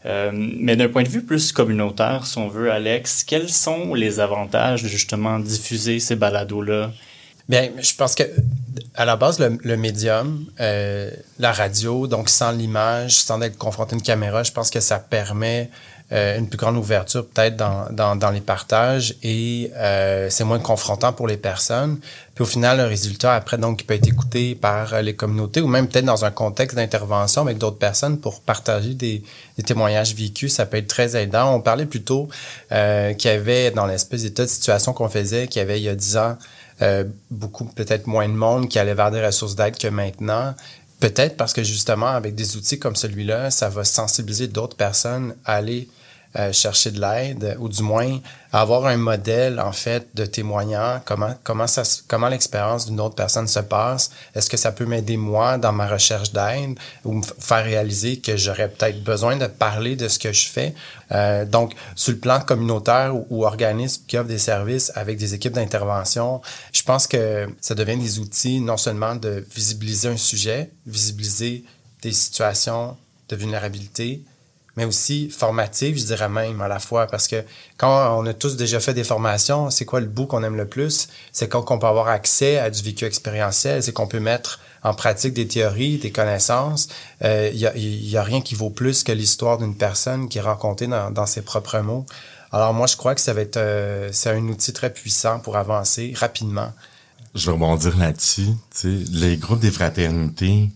Euh, 0.05 0.31
mais 0.33 0.75
d'un 0.75 0.89
point 0.89 1.03
de 1.03 1.09
vue 1.09 1.23
plus 1.23 1.51
communautaire, 1.51 2.25
si 2.25 2.37
on 2.39 2.47
veut, 2.47 2.71
Alex, 2.71 3.23
quels 3.23 3.49
sont 3.49 3.93
les 3.93 4.19
avantages 4.19 4.83
de 4.83 4.87
justement 4.87 5.39
diffuser 5.39 5.99
ces 5.99 6.15
balados-là? 6.15 6.91
Bien, 7.49 7.69
je 7.79 7.95
pense 7.95 8.15
que 8.15 8.23
à 8.95 9.05
la 9.05 9.15
base, 9.15 9.39
le, 9.39 9.77
médium, 9.77 10.45
euh, 10.59 11.11
la 11.39 11.51
radio, 11.51 12.07
donc 12.07 12.29
sans 12.29 12.51
l'image, 12.51 13.15
sans 13.15 13.41
être 13.41 13.57
confronté 13.57 13.95
à 13.95 13.97
une 13.97 14.03
caméra, 14.03 14.43
je 14.43 14.51
pense 14.51 14.69
que 14.69 14.79
ça 14.79 14.99
permet 14.99 15.69
euh, 16.13 16.37
une 16.37 16.49
plus 16.49 16.57
grande 16.57 16.75
ouverture 16.75 17.25
peut-être 17.25 17.55
dans, 17.55 17.85
dans, 17.89 18.17
dans, 18.17 18.31
les 18.31 18.41
partages 18.41 19.15
et 19.23 19.71
euh, 19.77 20.29
c'est 20.29 20.43
moins 20.43 20.59
confrontant 20.59 21.13
pour 21.13 21.25
les 21.25 21.37
personnes. 21.37 21.99
Puis 22.35 22.43
au 22.43 22.45
final, 22.45 22.79
le 22.79 22.83
résultat 22.83 23.33
après, 23.33 23.57
donc, 23.57 23.81
il 23.81 23.85
peut 23.85 23.93
être 23.93 24.09
écouté 24.09 24.55
par 24.55 25.01
les 25.01 25.15
communautés 25.15 25.61
ou 25.61 25.67
même 25.67 25.87
peut-être 25.87 26.03
dans 26.03 26.25
un 26.25 26.31
contexte 26.31 26.75
d'intervention 26.75 27.43
avec 27.43 27.57
d'autres 27.57 27.77
personnes 27.77 28.19
pour 28.19 28.41
partager 28.41 28.93
des, 28.93 29.23
des, 29.57 29.63
témoignages 29.63 30.13
vécus. 30.13 30.53
Ça 30.53 30.65
peut 30.65 30.77
être 30.77 30.87
très 30.87 31.15
aidant. 31.15 31.55
On 31.55 31.61
parlait 31.61 31.85
plutôt 31.85 32.27
euh, 32.73 33.13
qu'il 33.13 33.31
y 33.31 33.33
avait 33.33 33.71
dans 33.71 33.85
l'espèce 33.85 34.23
d'état 34.23 34.43
de 34.43 34.49
situation 34.49 34.91
qu'on 34.91 35.07
faisait, 35.07 35.47
qu'il 35.47 35.61
y 35.61 35.63
avait 35.63 35.79
il 35.79 35.83
y 35.83 35.89
a 35.89 35.95
dix 35.95 36.17
ans, 36.17 36.37
euh, 36.81 37.03
beaucoup 37.29 37.65
peut-être 37.65 38.07
moins 38.07 38.27
de 38.27 38.33
monde 38.33 38.67
qui 38.67 38.79
allait 38.79 38.93
vers 38.93 39.11
des 39.11 39.23
ressources 39.23 39.55
d'aide 39.55 39.77
que 39.77 39.87
maintenant. 39.87 40.55
Peut-être 40.99 41.37
parce 41.37 41.53
que 41.53 41.63
justement, 41.63 42.07
avec 42.07 42.35
des 42.35 42.57
outils 42.57 42.79
comme 42.79 42.95
celui-là, 42.95 43.51
ça 43.51 43.69
va 43.69 43.83
sensibiliser 43.83 44.47
d'autres 44.47 44.77
personnes 44.77 45.35
à 45.45 45.55
aller 45.55 45.87
euh, 46.37 46.53
chercher 46.53 46.91
de 46.91 47.01
l'aide 47.01 47.57
ou 47.59 47.67
du 47.67 47.83
moins 47.83 48.19
avoir 48.53 48.85
un 48.85 48.95
modèle 48.95 49.59
en 49.59 49.73
fait 49.73 50.07
de 50.13 50.25
témoignant 50.25 51.01
comment 51.03 51.35
comment 51.43 51.67
ça 51.67 51.83
comment 52.07 52.29
l'expérience 52.29 52.85
d'une 52.85 53.01
autre 53.01 53.15
personne 53.15 53.47
se 53.47 53.59
passe? 53.59 54.11
Est-ce 54.33 54.49
que 54.49 54.55
ça 54.55 54.71
peut 54.71 54.85
m'aider 54.85 55.17
moi 55.17 55.57
dans 55.57 55.73
ma 55.73 55.87
recherche 55.87 56.31
d'aide 56.31 56.79
ou 57.03 57.13
me 57.15 57.21
faire 57.21 57.65
réaliser 57.65 58.19
que 58.19 58.37
j'aurais 58.37 58.69
peut-être 58.69 59.03
besoin 59.03 59.35
de 59.35 59.47
parler 59.47 59.97
de 59.97 60.07
ce 60.07 60.19
que 60.19 60.31
je 60.31 60.47
fais? 60.47 60.73
Euh, 61.11 61.43
donc 61.43 61.73
sur 61.95 62.13
le 62.13 62.19
plan 62.19 62.39
communautaire 62.39 63.13
ou, 63.13 63.27
ou, 63.29 63.45
organisme 63.45 64.03
qui 64.07 64.17
offre 64.17 64.29
des 64.29 64.37
services 64.37 64.89
avec 64.95 65.17
des 65.17 65.33
équipes 65.33 65.51
d'intervention 65.51 66.41
je 66.71 66.81
pense 66.83 67.07
que 67.07 67.49
ça 67.59 67.75
devient 67.75 67.97
des 67.97 68.19
outils 68.19 68.61
non 68.61 68.77
seulement 68.77 69.15
de 69.15 69.45
visibiliser 69.53 70.07
un 70.07 70.15
sujet 70.15 70.69
visibiliser 70.87 71.65
des 72.01 72.13
situations 72.13 72.95
de 73.27 73.35
vulnérabilité 73.35 74.23
mais 74.77 74.85
aussi 74.85 75.29
formative, 75.29 75.97
je 75.97 76.05
dirais 76.05 76.29
même 76.29 76.61
à 76.61 76.67
la 76.67 76.79
fois, 76.79 77.07
parce 77.07 77.27
que 77.27 77.43
quand 77.77 78.17
on 78.17 78.25
a 78.25 78.33
tous 78.33 78.55
déjà 78.55 78.79
fait 78.79 78.93
des 78.93 79.03
formations, 79.03 79.69
c'est 79.69 79.85
quoi 79.85 79.99
le 79.99 80.05
bout 80.05 80.25
qu'on 80.25 80.43
aime 80.43 80.55
le 80.55 80.67
plus? 80.67 81.09
C'est 81.31 81.49
quand 81.49 81.69
on 81.71 81.79
peut 81.79 81.87
avoir 81.87 82.07
accès 82.07 82.57
à 82.57 82.69
du 82.69 82.81
vécu 82.81 83.05
expérientiel, 83.05 83.83
c'est 83.83 83.91
qu'on 83.91 84.07
peut 84.07 84.19
mettre 84.19 84.59
en 84.83 84.93
pratique 84.93 85.33
des 85.33 85.47
théories, 85.47 85.97
des 85.97 86.11
connaissances. 86.11 86.87
Il 87.21 87.27
euh, 87.27 87.49
y, 87.49 87.67
a, 87.67 87.73
y, 87.75 88.17
a, 88.17 88.23
rien 88.23 88.41
qui 88.41 88.55
vaut 88.55 88.69
plus 88.69 89.03
que 89.03 89.11
l'histoire 89.11 89.57
d'une 89.57 89.75
personne 89.75 90.27
qui 90.27 90.37
est 90.39 90.41
racontée 90.41 90.87
dans, 90.87 91.11
dans, 91.11 91.25
ses 91.25 91.41
propres 91.41 91.79
mots. 91.79 92.05
Alors 92.51 92.73
moi, 92.73 92.87
je 92.87 92.97
crois 92.97 93.13
que 93.13 93.21
ça 93.21 93.33
va 93.33 93.41
être 93.41 93.57
euh, 93.57 94.09
c'est 94.11 94.29
un 94.29 94.47
outil 94.47 94.73
très 94.73 94.91
puissant 94.91 95.39
pour 95.39 95.57
avancer 95.57 96.13
rapidement. 96.15 96.73
Je 97.35 97.45
vais 97.45 97.53
rebondir 97.53 97.97
là-dessus. 97.97 98.49
Les 98.83 99.37
groupes 99.37 99.59
des 99.59 99.71
fraternités, 99.71 100.69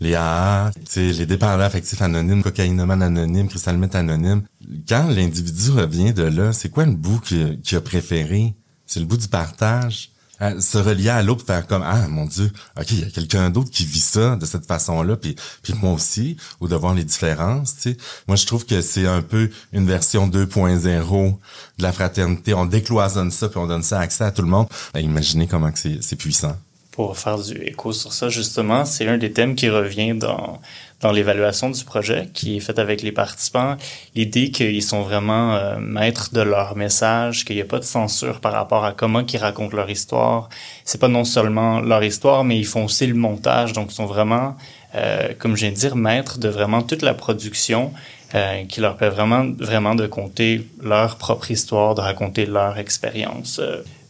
les 0.00 0.14
AA, 0.14 0.70
les 0.96 1.26
dépendants 1.26 1.62
affectifs 1.62 2.00
anonymes, 2.02 2.42
cocaïnomanes 2.42 3.02
anonymes, 3.02 3.48
cristalmètres 3.48 3.96
anonymes. 3.96 4.42
Quand 4.88 5.08
l'individu 5.08 5.70
revient 5.70 6.12
de 6.12 6.22
là, 6.22 6.52
c'est 6.52 6.70
quoi 6.70 6.86
le 6.86 6.92
bout 6.92 7.20
qu'il 7.20 7.76
a 7.76 7.80
préféré? 7.80 8.54
C'est 8.86 9.00
le 9.00 9.06
bout 9.06 9.18
du 9.18 9.28
partage? 9.28 10.10
se 10.58 10.78
relier 10.78 11.10
à 11.10 11.22
l'autre, 11.22 11.44
faire 11.44 11.66
comme 11.66 11.82
ah 11.84 12.08
mon 12.08 12.24
Dieu, 12.24 12.50
ok, 12.78 12.90
il 12.92 13.00
y 13.00 13.04
a 13.04 13.10
quelqu'un 13.10 13.50
d'autre 13.50 13.70
qui 13.70 13.84
vit 13.84 14.00
ça 14.00 14.36
de 14.36 14.46
cette 14.46 14.64
façon-là, 14.64 15.16
puis 15.16 15.36
puis 15.62 15.74
moi 15.74 15.92
aussi, 15.92 16.36
ou 16.60 16.68
de 16.68 16.74
voir 16.74 16.94
les 16.94 17.04
différences. 17.04 17.76
Tu 17.76 17.90
sais. 17.90 17.96
Moi, 18.26 18.36
je 18.36 18.46
trouve 18.46 18.64
que 18.64 18.80
c'est 18.80 19.06
un 19.06 19.22
peu 19.22 19.50
une 19.72 19.86
version 19.86 20.28
2.0 20.28 21.36
de 21.78 21.82
la 21.82 21.92
fraternité. 21.92 22.54
On 22.54 22.64
décloisonne 22.64 23.30
ça, 23.30 23.48
puis 23.48 23.58
on 23.58 23.66
donne 23.66 23.82
ça 23.82 24.00
accès 24.00 24.24
à 24.24 24.30
tout 24.30 24.42
le 24.42 24.48
monde. 24.48 24.66
Ben, 24.94 25.00
imaginez 25.00 25.46
comment 25.46 25.70
c'est 25.74 26.16
puissant 26.16 26.56
pour 27.00 27.16
faire 27.16 27.38
du 27.38 27.54
écho 27.62 27.94
sur 27.94 28.12
ça, 28.12 28.28
justement, 28.28 28.84
c'est 28.84 29.08
un 29.08 29.16
des 29.16 29.32
thèmes 29.32 29.54
qui 29.54 29.70
revient 29.70 30.12
dans, 30.12 30.60
dans 31.00 31.12
l'évaluation 31.12 31.70
du 31.70 31.82
projet 31.82 32.28
qui 32.34 32.58
est 32.58 32.60
faite 32.60 32.78
avec 32.78 33.00
les 33.00 33.10
participants. 33.10 33.78
L'idée 34.14 34.50
qu'ils 34.50 34.82
sont 34.82 35.00
vraiment 35.00 35.54
euh, 35.54 35.78
maîtres 35.78 36.34
de 36.34 36.42
leur 36.42 36.76
message, 36.76 37.46
qu'il 37.46 37.56
n'y 37.56 37.62
a 37.62 37.64
pas 37.64 37.78
de 37.78 37.84
censure 37.84 38.40
par 38.40 38.52
rapport 38.52 38.84
à 38.84 38.92
comment 38.92 39.24
ils 39.26 39.38
racontent 39.38 39.74
leur 39.74 39.88
histoire. 39.88 40.50
C'est 40.84 41.00
pas 41.00 41.08
non 41.08 41.24
seulement 41.24 41.80
leur 41.80 42.04
histoire, 42.04 42.44
mais 42.44 42.58
ils 42.58 42.66
font 42.66 42.84
aussi 42.84 43.06
le 43.06 43.14
montage. 43.14 43.72
Donc, 43.72 43.92
ils 43.92 43.94
sont 43.94 44.04
vraiment, 44.04 44.56
euh, 44.94 45.30
comme 45.38 45.56
je 45.56 45.62
viens 45.62 45.70
de 45.70 45.76
dire, 45.76 45.96
maîtres 45.96 46.38
de 46.38 46.50
vraiment 46.50 46.82
toute 46.82 47.00
la 47.00 47.14
production 47.14 47.94
euh, 48.34 48.64
qui 48.66 48.82
leur 48.82 48.98
permet 48.98 49.14
vraiment, 49.14 49.46
vraiment 49.58 49.94
de 49.94 50.06
compter 50.06 50.68
leur 50.82 51.16
propre 51.16 51.50
histoire, 51.50 51.94
de 51.94 52.02
raconter 52.02 52.44
leur 52.44 52.76
expérience 52.76 53.58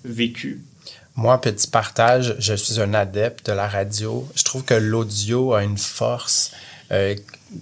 vécue. 0.04 0.60
Moi, 1.16 1.40
petit 1.40 1.66
partage, 1.66 2.36
je 2.38 2.54
suis 2.54 2.80
un 2.80 2.94
adepte 2.94 3.46
de 3.46 3.52
la 3.52 3.68
radio. 3.68 4.26
Je 4.34 4.42
trouve 4.44 4.64
que 4.64 4.74
l'audio 4.74 5.54
a 5.54 5.62
une 5.62 5.78
force. 5.78 6.52
Euh, 6.92 7.14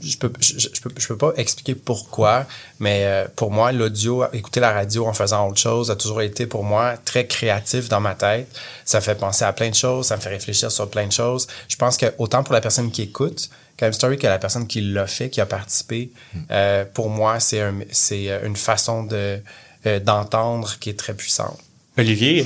je 0.02 0.16
peux, 0.16 0.32
je, 0.40 0.80
peux, 0.80 0.90
je 0.96 1.06
peux 1.06 1.16
pas 1.16 1.32
expliquer 1.36 1.74
pourquoi, 1.74 2.46
mais 2.78 3.04
euh, 3.04 3.26
pour 3.36 3.50
moi, 3.50 3.72
l'audio, 3.72 4.24
écouter 4.32 4.60
la 4.60 4.72
radio 4.72 5.06
en 5.06 5.12
faisant 5.12 5.48
autre 5.48 5.58
chose 5.58 5.90
a 5.90 5.96
toujours 5.96 6.22
été 6.22 6.46
pour 6.46 6.64
moi 6.64 6.96
très 7.04 7.26
créatif 7.26 7.88
dans 7.88 8.00
ma 8.00 8.14
tête. 8.14 8.48
Ça 8.84 9.00
fait 9.00 9.14
penser 9.14 9.44
à 9.44 9.52
plein 9.52 9.70
de 9.70 9.74
choses, 9.74 10.06
ça 10.06 10.16
me 10.16 10.20
fait 10.20 10.30
réfléchir 10.30 10.70
sur 10.70 10.90
plein 10.90 11.06
de 11.06 11.12
choses. 11.12 11.46
Je 11.68 11.76
pense 11.76 11.96
que 11.96 12.06
autant 12.18 12.42
pour 12.42 12.54
la 12.54 12.60
personne 12.60 12.90
qui 12.90 13.02
écoute, 13.02 13.50
Game 13.78 13.92
Story 13.92 14.18
que 14.18 14.26
la 14.26 14.38
personne 14.38 14.66
qui 14.66 14.80
l'a 14.80 15.06
fait, 15.06 15.30
qui 15.30 15.40
a 15.40 15.46
participé, 15.46 16.10
hmm. 16.34 16.38
euh, 16.50 16.84
pour 16.92 17.10
moi, 17.10 17.40
c'est 17.40 17.60
un, 17.60 17.80
c'est 17.90 18.28
une 18.44 18.56
façon 18.56 19.04
de, 19.04 19.40
d'entendre 20.04 20.76
qui 20.80 20.90
est 20.90 20.98
très 20.98 21.14
puissante. 21.14 21.58
Olivier, 21.96 22.44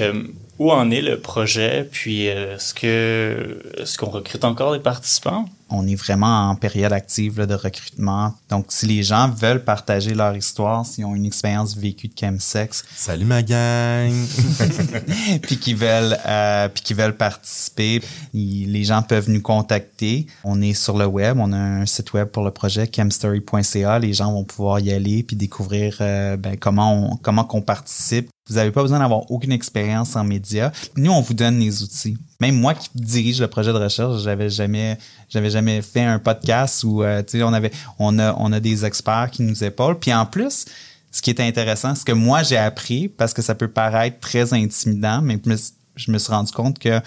où 0.58 0.70
en 0.72 0.90
est 0.90 1.02
le 1.02 1.18
projet? 1.20 1.88
Puis 1.90 2.26
est-ce 2.26 2.74
que 2.74 3.62
est-ce 3.78 3.98
qu'on 3.98 4.10
recrute 4.10 4.44
encore 4.44 4.72
des 4.72 4.80
participants? 4.80 5.46
on 5.74 5.86
est 5.86 5.94
vraiment 5.94 6.50
en 6.50 6.54
période 6.54 6.92
active 6.92 7.38
là, 7.38 7.46
de 7.46 7.54
recrutement. 7.54 8.34
Donc, 8.50 8.66
si 8.68 8.84
les 8.84 9.02
gens 9.02 9.30
veulent 9.30 9.64
partager 9.64 10.12
leur 10.12 10.36
histoire, 10.36 10.84
s'ils 10.84 11.06
ont 11.06 11.14
une 11.14 11.24
expérience 11.24 11.74
vécue 11.74 12.08
de 12.08 12.12
chemsex, 12.18 12.84
Salut 12.94 13.24
ma 13.24 13.42
gang! 13.42 14.12
puis 15.42 15.56
qu'ils 15.58 15.76
veulent, 15.76 16.18
euh, 16.26 16.68
puis 16.68 16.82
qu'ils 16.82 16.96
veulent 16.96 17.16
participer, 17.16 18.02
ils- 18.34 18.70
les 18.70 18.84
gens 18.84 19.00
peuvent 19.02 19.30
nous 19.30 19.40
contacter. 19.40 20.26
On 20.44 20.60
est 20.60 20.74
sur 20.74 20.98
le 20.98 21.06
web, 21.06 21.38
on 21.40 21.52
a 21.52 21.56
un 21.58 21.86
site 21.86 22.12
web 22.12 22.28
pour 22.28 22.44
le 22.44 22.50
projet 22.50 22.86
chemstory.ca. 22.94 23.98
Les 23.98 24.12
gens 24.12 24.30
vont 24.32 24.44
pouvoir 24.44 24.78
y 24.80 24.92
aller 24.92 25.22
puis 25.22 25.36
découvrir 25.36 25.96
euh, 26.02 26.36
ben, 26.36 26.56
comment 26.58 27.12
on, 27.12 27.16
comment 27.16 27.44
qu'on 27.44 27.62
participe. 27.62 28.28
Vous 28.48 28.57
n'avez 28.57 28.72
pas 28.72 28.83
besoin 28.83 28.98
d'avoir 28.98 29.31
aucune 29.31 29.52
expérience 29.52 30.16
en 30.16 30.24
médias. 30.24 30.72
Nous, 30.96 31.12
on 31.12 31.20
vous 31.20 31.35
donne 31.35 31.61
les 31.61 31.83
outils. 31.83 32.16
Même 32.40 32.57
moi 32.57 32.74
qui 32.74 32.88
dirige 32.94 33.40
le 33.40 33.46
projet 33.46 33.72
de 33.72 33.78
recherche, 33.78 34.22
j'avais 34.22 34.50
jamais, 34.50 34.98
j'avais 35.28 35.50
jamais 35.50 35.81
fait 35.81 36.02
un 36.02 36.18
podcast 36.18 36.83
où, 36.83 37.05
euh, 37.05 37.22
on 37.35 37.52
avait, 37.52 37.70
on 38.00 38.18
a, 38.18 38.35
on 38.37 38.52
a 38.52 38.59
des 38.59 38.85
experts 38.85 39.31
qui 39.31 39.42
nous 39.42 39.62
épaulent. 39.62 39.98
Puis 39.98 40.12
en 40.12 40.26
plus, 40.26 40.64
ce 41.12 41.22
qui 41.22 41.31
est 41.31 41.40
intéressant, 41.40 41.94
ce 41.94 42.05
que 42.05 42.12
moi 42.12 42.42
j'ai 42.42 42.57
appris, 42.57 43.09
parce 43.09 43.33
que 43.33 43.42
ça 43.42 43.55
peut 43.55 43.68
paraître 43.68 44.18
très 44.18 44.52
intimidant, 44.55 45.20
mais 45.22 45.38
je 45.94 46.11
me, 46.11 46.18
suis 46.18 46.33
rendu 46.33 46.50
compte 46.50 46.78
que 46.78 47.00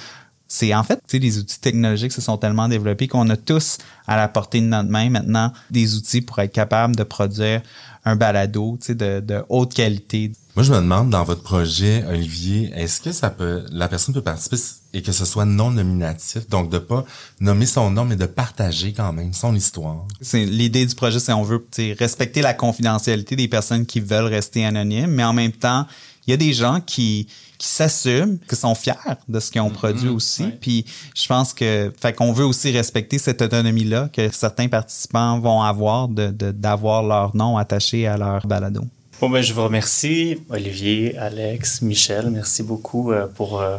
c'est 0.47 0.73
en 0.73 0.83
fait, 0.83 1.01
les 1.11 1.39
outils 1.39 1.59
technologiques 1.59 2.13
se 2.13 2.21
sont 2.21 2.37
tellement 2.37 2.69
développés 2.69 3.07
qu'on 3.07 3.27
a 3.29 3.35
tous 3.35 3.79
à 4.07 4.15
la 4.15 4.27
portée 4.27 4.61
de 4.61 4.67
notre 4.67 4.89
main 4.89 5.09
maintenant 5.09 5.51
des 5.71 5.95
outils 5.95 6.21
pour 6.21 6.39
être 6.39 6.53
capable 6.53 6.95
de 6.95 7.03
produire 7.03 7.61
un 8.05 8.15
balado, 8.15 8.77
de, 8.87 9.19
de 9.19 9.43
haute 9.49 9.73
qualité. 9.73 10.31
Moi, 10.55 10.63
je 10.63 10.71
me 10.71 10.77
demande, 10.77 11.09
dans 11.09 11.25
votre 11.25 11.41
projet, 11.43 12.05
Olivier, 12.07 12.71
est-ce 12.75 13.01
que 13.01 13.11
ça 13.11 13.29
peut, 13.29 13.65
la 13.71 13.89
personne 13.89 14.13
peut 14.15 14.21
participer 14.21 14.55
et 14.93 15.01
que 15.01 15.11
ce 15.11 15.25
soit 15.25 15.43
non 15.43 15.71
nominatif, 15.71 16.47
donc 16.47 16.69
de 16.69 16.77
pas 16.77 17.03
nommer 17.41 17.65
son 17.65 17.91
nom, 17.91 18.05
mais 18.05 18.15
de 18.15 18.25
partager 18.25 18.93
quand 18.93 19.11
même 19.11 19.33
son 19.33 19.53
histoire. 19.53 20.05
C'est 20.21 20.45
l'idée 20.45 20.85
du 20.85 20.95
projet, 20.95 21.19
c'est 21.19 21.33
on 21.33 21.43
veut 21.43 21.65
respecter 21.99 22.41
la 22.41 22.53
confidentialité 22.53 23.35
des 23.35 23.49
personnes 23.49 23.85
qui 23.85 23.99
veulent 23.99 24.25
rester 24.31 24.65
anonymes, 24.65 25.11
mais 25.11 25.25
en 25.25 25.33
même 25.33 25.51
temps, 25.51 25.85
il 26.25 26.31
y 26.31 26.33
a 26.33 26.37
des 26.37 26.53
gens 26.53 26.79
qui 26.79 27.27
qui 27.57 27.69
s'assument, 27.69 28.37
qui 28.49 28.55
sont 28.57 28.75
fiers 28.75 28.93
de 29.29 29.39
ce 29.39 29.49
qu'ils 29.49 29.61
ont 29.61 29.69
produit 29.69 30.09
aussi. 30.09 30.43
Puis 30.59 30.85
je 31.15 31.25
pense 31.25 31.53
que, 31.53 31.89
fait 31.97 32.11
qu'on 32.13 32.33
veut 32.33 32.43
aussi 32.45 32.69
respecter 32.71 33.17
cette 33.17 33.41
autonomie-là 33.41 34.09
que 34.11 34.29
certains 34.33 34.67
participants 34.67 35.39
vont 35.39 35.61
avoir 35.61 36.09
de 36.09 36.27
de- 36.31 36.51
d'avoir 36.51 37.01
leur 37.03 37.33
nom 37.35 37.57
attaché 37.57 38.07
à 38.07 38.17
leur 38.17 38.45
balado. 38.45 38.81
Bon, 39.21 39.29
ben, 39.29 39.41
je 39.41 39.53
vous 39.53 39.63
remercie, 39.63 40.41
Olivier, 40.49 41.17
Alex, 41.17 41.81
Michel. 41.81 42.29
Merci 42.31 42.63
beaucoup 42.63 43.13
euh, 43.13 43.27
pour, 43.27 43.61
euh, 43.61 43.77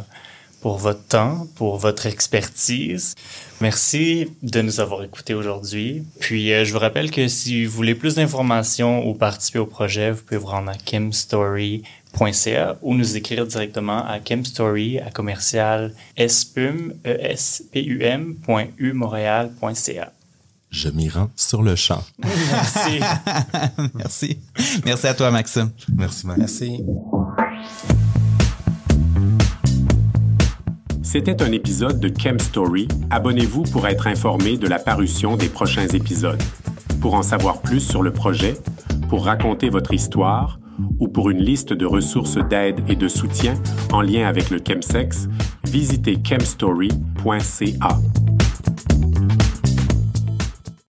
pour 0.62 0.78
votre 0.78 1.04
temps, 1.04 1.46
pour 1.56 1.76
votre 1.76 2.06
expertise. 2.06 3.14
Merci 3.60 4.30
de 4.42 4.62
nous 4.62 4.80
avoir 4.80 5.04
écoutés 5.04 5.34
aujourd'hui. 5.34 6.04
Puis, 6.20 6.54
euh, 6.54 6.64
je 6.64 6.72
vous 6.72 6.78
rappelle 6.78 7.10
que 7.10 7.28
si 7.28 7.66
vous 7.66 7.72
voulez 7.76 7.94
plus 7.94 8.14
d'informations 8.14 9.06
ou 9.06 9.12
participer 9.12 9.58
au 9.58 9.66
projet, 9.66 10.10
vous 10.10 10.22
pouvez 10.22 10.38
vous 10.38 10.46
rendre 10.46 10.70
à 10.70 10.90
chemstory.ca 10.90 12.78
ou 12.80 12.94
nous 12.94 13.16
écrire 13.18 13.46
directement 13.46 14.06
à 14.06 14.18
chemstory 14.26 15.00
à 15.00 15.10
commercial 15.10 15.92
Je 20.76 20.90
m'y 20.90 21.08
rends 21.08 21.30
sur 21.36 21.62
le 21.62 21.74
champ. 21.74 22.04
Merci. 22.22 23.00
Merci. 23.94 24.38
Merci 24.84 25.06
à 25.06 25.14
toi, 25.14 25.30
Maxime. 25.30 25.70
Merci, 25.96 26.26
Max. 26.26 26.38
Merci. 26.38 26.84
C'était 31.02 31.42
un 31.42 31.50
épisode 31.52 31.98
de 31.98 32.12
Chem 32.14 32.38
Story. 32.38 32.88
Abonnez-vous 33.08 33.62
pour 33.62 33.86
être 33.86 34.06
informé 34.06 34.58
de 34.58 34.68
la 34.68 34.78
parution 34.78 35.38
des 35.38 35.48
prochains 35.48 35.88
épisodes. 35.88 36.42
Pour 37.00 37.14
en 37.14 37.22
savoir 37.22 37.62
plus 37.62 37.80
sur 37.80 38.02
le 38.02 38.12
projet, 38.12 38.58
pour 39.08 39.24
raconter 39.24 39.70
votre 39.70 39.94
histoire 39.94 40.60
ou 40.98 41.08
pour 41.08 41.30
une 41.30 41.40
liste 41.40 41.72
de 41.72 41.86
ressources 41.86 42.36
d'aide 42.50 42.82
et 42.86 42.96
de 42.96 43.08
soutien 43.08 43.54
en 43.92 44.02
lien 44.02 44.28
avec 44.28 44.50
le 44.50 44.58
chemsex, 44.58 45.26
visitez 45.64 46.18
chemstory.ca. 46.22 47.98